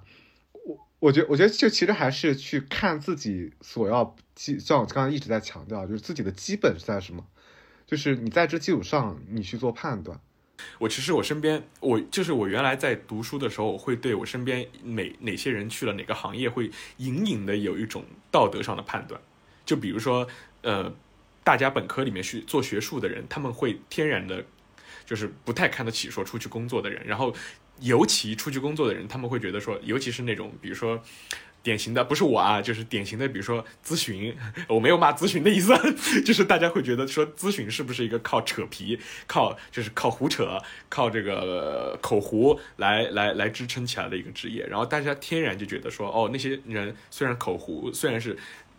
[0.65, 7.25] 我我觉得我觉得就其实还是去看自己所要基，像我刚才一直在强调，就是自己的基本是在什么，
[7.85, 10.19] 就是你在这基础上你去做判断。
[10.79, 19.19] 我其实我身边，我就是我原来在读书的时候，我会对我身边哪哪些人去了哪个行业，会隐隐的有一种道德上的判断。
[19.65, 20.25] 就比如说，
[20.65, 20.93] 呃，
[21.45, 24.43] 大家本科里面去做学术的人，他们会天然的，
[25.05, 27.33] 就是不太看得起说出去工作的人，然后。
[27.81, 30.97] 尤其出去工作的人，他们会觉得说，尤其是那种，比如说，
[31.61, 34.33] 典型的不是我啊，就是典型的，比如说咨询，
[34.69, 35.73] 我没有骂咨询的意思，
[36.23, 38.97] 就是大家会觉得说，咨询是不是一个靠扯皮、
[39.27, 40.57] 靠就是靠胡扯、
[40.87, 44.65] 靠这个口胡来来来支撑起来的一个职业？
[44.67, 48.37] 然后大家天然就觉得说，哦，那些人虽然口胡，虽然是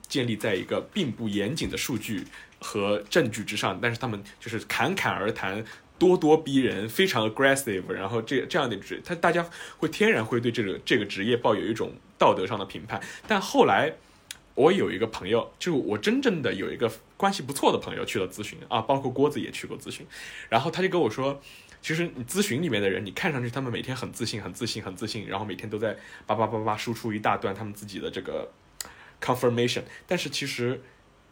[0.08, 2.24] 建立在一个并不严谨的数据
[2.60, 5.64] 和证据之上，但是他们就是侃侃而谈。
[5.98, 9.48] 咄咄逼人，非常 aggressive，然后这这样的职，他大家
[9.78, 13.00] 会天然会对这个这个职业抱有一种道德上的评判。
[13.26, 13.90] 但后来，
[14.54, 20.06] 我有一个朋友，就是我真正的有一个关系不错的朋友去了咨询啊，包括郭子也去过咨询，
[20.50, 21.40] 然后他就跟我说，
[21.80, 25.96] 其实你咨询里面的人，你看上去他们每天很自信，很自信，很自信，然后每天都在
[26.26, 28.52] 叭叭叭叭输出一大段他们自己的这个
[29.20, 30.82] confirmation，但是其实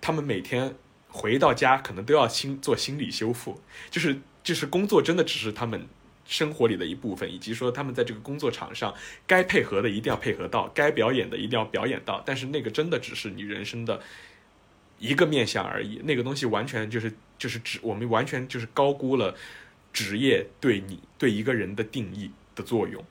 [0.01, 0.75] 他们每天
[1.09, 3.61] 回到家可能都要心做心理修复，
[3.91, 4.21] 就是。
[4.45, 5.87] 就是工作真的只是他们
[6.27, 8.93] 生活里的一部分，以及说他们在这个工作场上
[9.27, 12.23] 该配合的一定要配合到，该表演的一定要表演到。
[12.27, 13.99] 但是那个真的只是你人生的
[14.99, 19.35] 一个面相而已，那个东西完全就是就是职，我们完全就是高估了
[19.95, 23.03] 职业对你对一个人的定义的作用。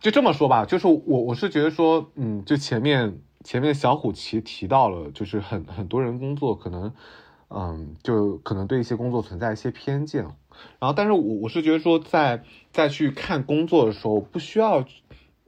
[0.00, 6.92] 就这么说吧，就是我我是觉得说，嗯，就前面前面小虎其实提到了，就是很很多人工作可能。
[7.52, 10.22] 嗯，就可能对一些工作存在一些偏见，
[10.78, 14.84] 然后，但是我我是觉得说，在在去看工作的时候，不需要，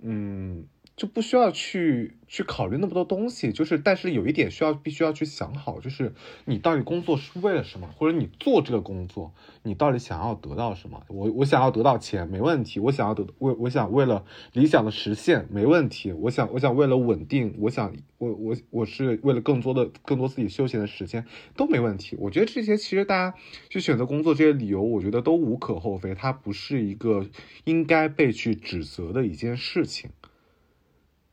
[0.01, 0.67] 嗯。
[0.97, 6.13] 就不需要去去考虑那么多东西，就是，但是有一点需要必须要去想好，就是
[6.45, 9.33] 你到底工作是为了什么，或者你做这个工作，
[9.63, 11.03] 你到底想要得到什么？
[11.09, 21.25] 我我想要得到钱没问题，我想要得为我想为了理想的实现没问题，我想我想为了稳定，我想我我我是为了更多的更多自己休闲的时间
[21.57, 22.17] 都没问题。
[22.19, 23.37] 我觉得这些其实大家
[23.71, 27.27] 去选择工作这些理由，我觉得都无可厚非，它不是一个
[27.65, 30.11] 应该被去指责的一件事情。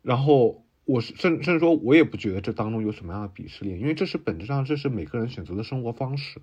[0.02, 6.42] 然后我是甚甚至说，我也不觉得这当中有什么样的鄙视链，因为这是本质上这是每个人选择的生活方式，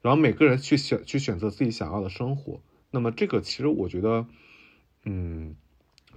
[0.00, 2.60] 然后每个人去选去选择自己想要的生活。
[2.90, 4.26] 那么这个其实我觉得，
[5.04, 5.56] 嗯，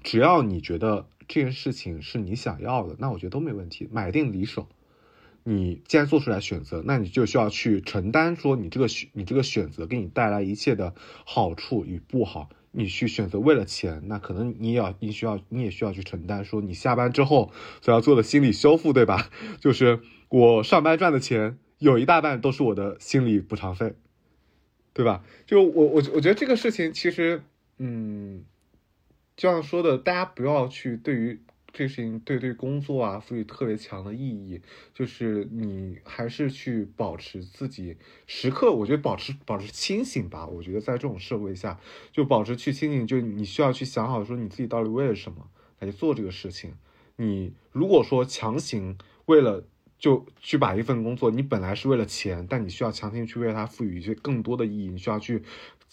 [0.03, 4.67] 只要你觉得这件事情是你想要的，那我觉得都没问题，买定离手。
[5.47, 12.49] 你既然做出来选择，那你就需要去承担说你这个选你这个选择给你带来一切的好处与不好。
[12.75, 17.51] 你去选择为了钱，那可能你也要你需要你也需要去承担，说你下班之后
[17.81, 19.29] 所要做的心理修复，对吧？
[19.59, 23.93] 就是我上班赚的钱有一大半都是我的心理补偿费，
[24.93, 25.23] 对吧？
[25.45, 27.41] 就我我我觉得这个事情其实，
[27.77, 28.43] 嗯，
[29.35, 31.41] 就像说的，大家不要去对于。
[31.75, 34.61] 这个事情对对工作啊赋予特别强的意义，
[34.93, 40.47] 就是你还是去保持自己时刻，我觉得保持保持清醒吧。
[40.47, 41.77] 我觉得在这种社会下，
[42.13, 45.49] 就保持去清醒，就你需要去想好说你自己到底为了什么
[45.79, 46.71] 来做这个事情。
[47.17, 49.65] 你如果说强行为了
[49.99, 55.43] 就去把一份工作，你本来是为了钱，但你需要强行去为它赋予一些更多的意义，你需要去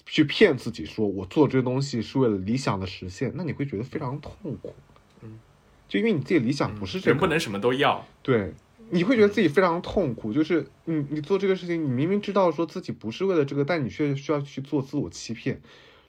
[0.06, 4.72] 去骗自己说我做这个东西是为了理想的实现，那你会觉得非常痛苦。
[5.92, 8.54] 就因为你自己理想不是这人不能什么都要，对，
[8.88, 10.32] 你会觉得自己非常痛苦。
[10.32, 15.60] 就是你你做这个事情，你明明知道说自己不是为了这个，但你却需要去做自我欺骗，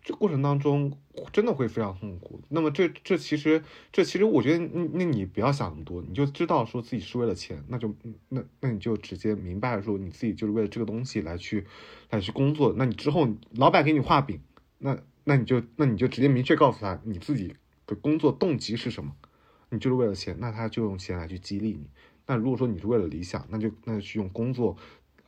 [0.02, 0.98] 这过程当中
[1.34, 2.40] 真的会非常痛苦。
[2.48, 3.62] 那么这这其实
[3.92, 7.94] 这其实我觉得，那你不要想那么多，你就知道说自己是为了钱，那就
[8.30, 11.66] 那那你就直接明白说你自己就是为了这个东西来去
[12.10, 12.74] 来去工作。
[12.78, 13.28] 那你之后
[13.58, 14.40] 老板给你画饼，
[14.78, 17.54] 那那你就那你就直接明确告诉他你自己
[17.86, 19.12] 的工作动机是什么。
[19.74, 21.88] 你就是为了钱，那他就用钱来去激励你。
[22.28, 24.78] 那如果说你是为了理想，那就那就去用工作，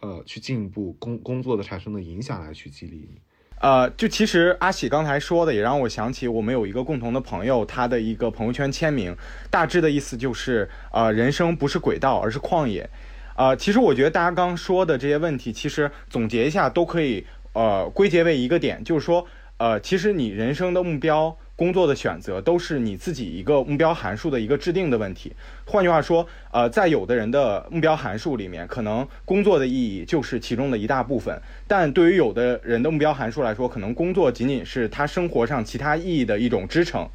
[0.02, 3.20] 呃，去进一步工工作的产生的影响来去激励你。
[3.60, 9.16] 呃，就其实阿喜刚才说的，也让我想起我们有一个共同的朋友，他的一个朋友圈签名，
[9.50, 12.88] 大致的意思就是，呃，人生不是轨道，而是旷野。
[13.36, 19.26] 呃，其实我觉得大家刚刚说的这些问题，其实总结一下都可以，呃，归结为一个点，就是说，
[19.58, 21.36] 呃，其实你人生的目标。
[21.56, 25.34] 工作的选择都是你自己一个目标函数的一个制定的问题。
[25.66, 31.36] 换句话说，呃，在有的人的目标函数里面，可能工作的意义就是其中的一大部分；
[31.68, 37.08] 但对于有的人的目标函数来说，可能工作仅仅是他生活上其他意义的一种支撑。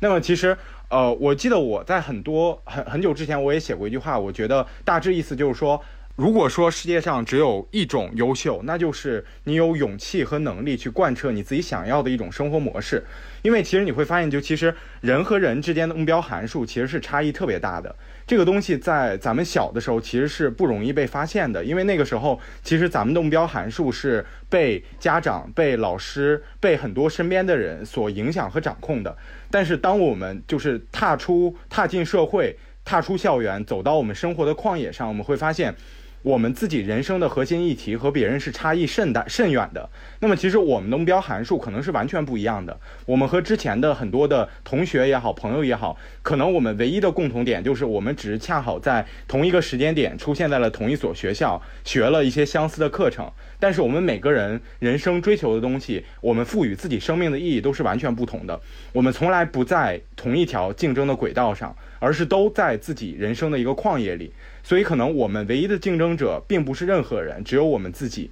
[0.00, 0.56] 那么，其实，
[0.88, 5.80] 呃，我记得我在很多很很久之前，我也写过一句话，我觉得大致意思就是说。
[6.16, 13.02] 如果说世界上只有一种优秀，那就是你有勇气和能力去贯彻你自己想要的一种生活模式。
[13.42, 17.92] 因为其实你会发现，就其实人和人之间的目标函数其实是差异特别大的。
[18.28, 29.16] 这个东西在咱们小的时候其实是不容易被发现的，因为那个时候其实咱们的目标函数是被家长、被老师、被很多身边的人所影响和掌控的。
[29.50, 35.74] 但是当我们就是踏出、踏进社会、踏出校园，走到我们生活的旷野上，我们会发现。
[36.24, 39.90] 我们自己人生的核心议题和别人是差异甚大甚远的。
[40.20, 42.80] 那么，其实我们的目标函数可能是完全不一样的。
[43.04, 53.30] 我们和之前的很多的同学也好，朋友也好，可能我们唯一的共同点就是我们只是恰好在同一个时间点出现在了同一所学校，学了一些相似的课程。
[53.60, 58.58] 但是，我们每个人人生追求的东西，我们赋予自己生命的意义都是完全不同的。
[58.94, 64.32] 我们从来不在同一条竞争的轨道上，而是都在自己人生的一个旷野里。
[64.66, 68.30] 所以，可能我们唯一的竞争者并不是任何人，只有我们自己。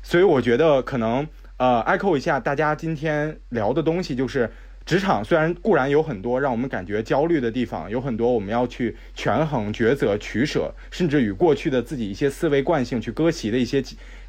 [0.00, 1.26] 所以，我觉得可能
[1.56, 4.48] 呃，echo 一下大家今天聊的东西，就是
[4.86, 13.82] 职场虽然固然有很多让我们感觉焦虑的地方，有很多我们要去权衡、抉择、取舍，甚至与过去的自己一些思维惯性去割席的一些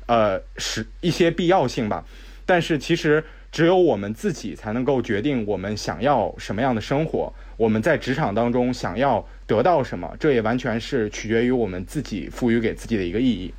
[0.07, 2.03] 呃是一些必要性吧。
[2.47, 7.31] 但是，其实只有我们自己才能够决定我们想要什么样的生活。
[7.57, 13.53] 我们在职场当中想要得到什么，这也完全是取决于我们自己赋予给自己的一个意义。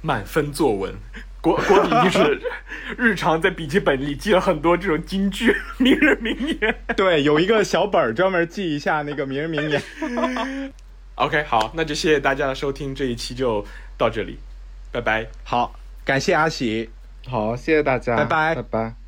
[0.00, 0.94] 满分作文，
[1.40, 2.40] 郭郭比就是
[2.96, 6.74] 日常在笔记本里记了很多这种金句、名人名言。
[6.96, 10.72] 对，有一个小本儿专门记一下那个名人名言。
[11.16, 13.64] OK，好，那就谢谢大家的收听，这一期就
[13.96, 14.38] 到这里，
[14.92, 15.26] 拜拜。
[15.44, 15.74] 好，
[16.04, 16.90] 感谢阿喜，
[17.26, 19.07] 好，谢谢大家，拜拜，拜拜。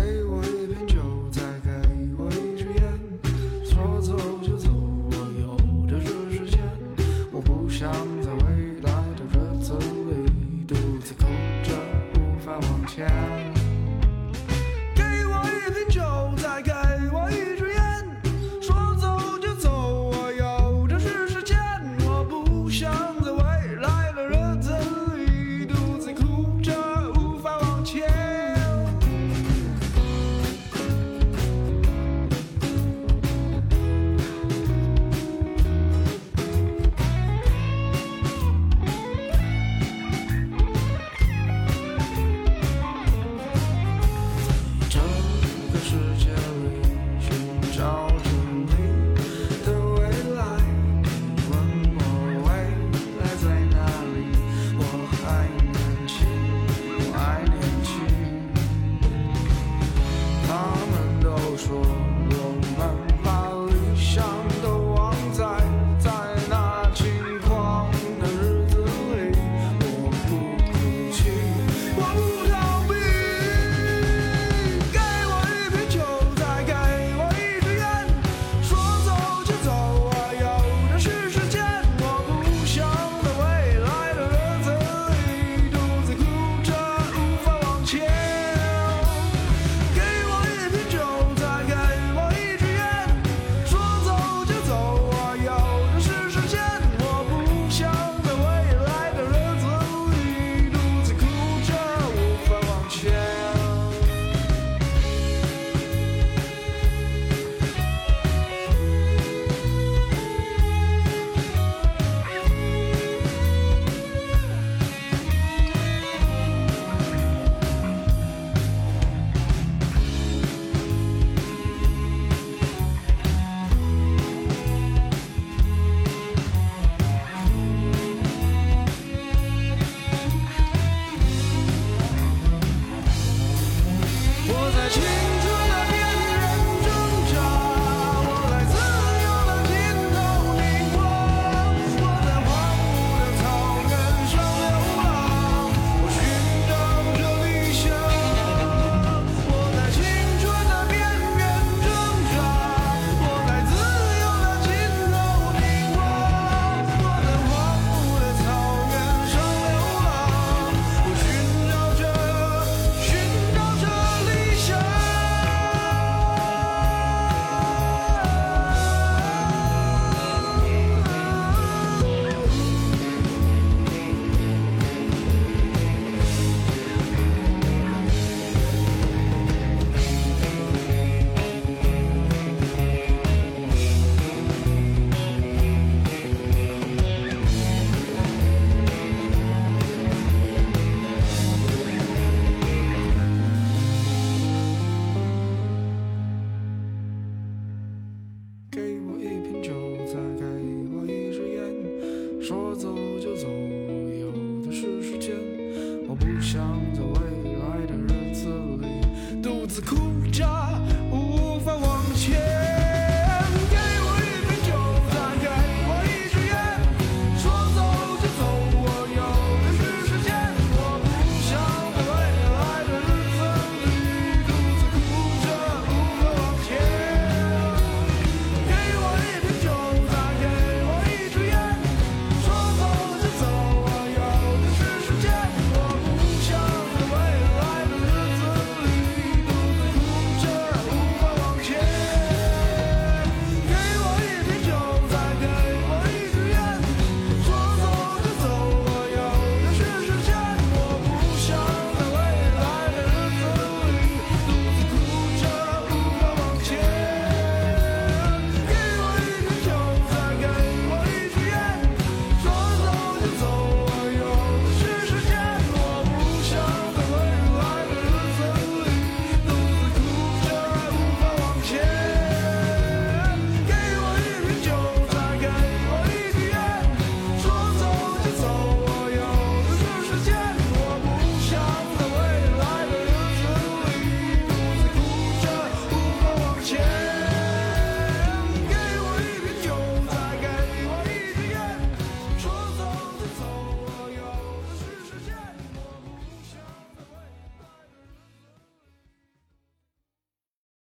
[0.00, 0.96] 给我一瓶酒
[1.30, 1.70] 再给
[2.16, 2.82] 我一支烟。
[3.64, 6.58] 说走就走我有的是时间
[7.30, 7.92] 我不想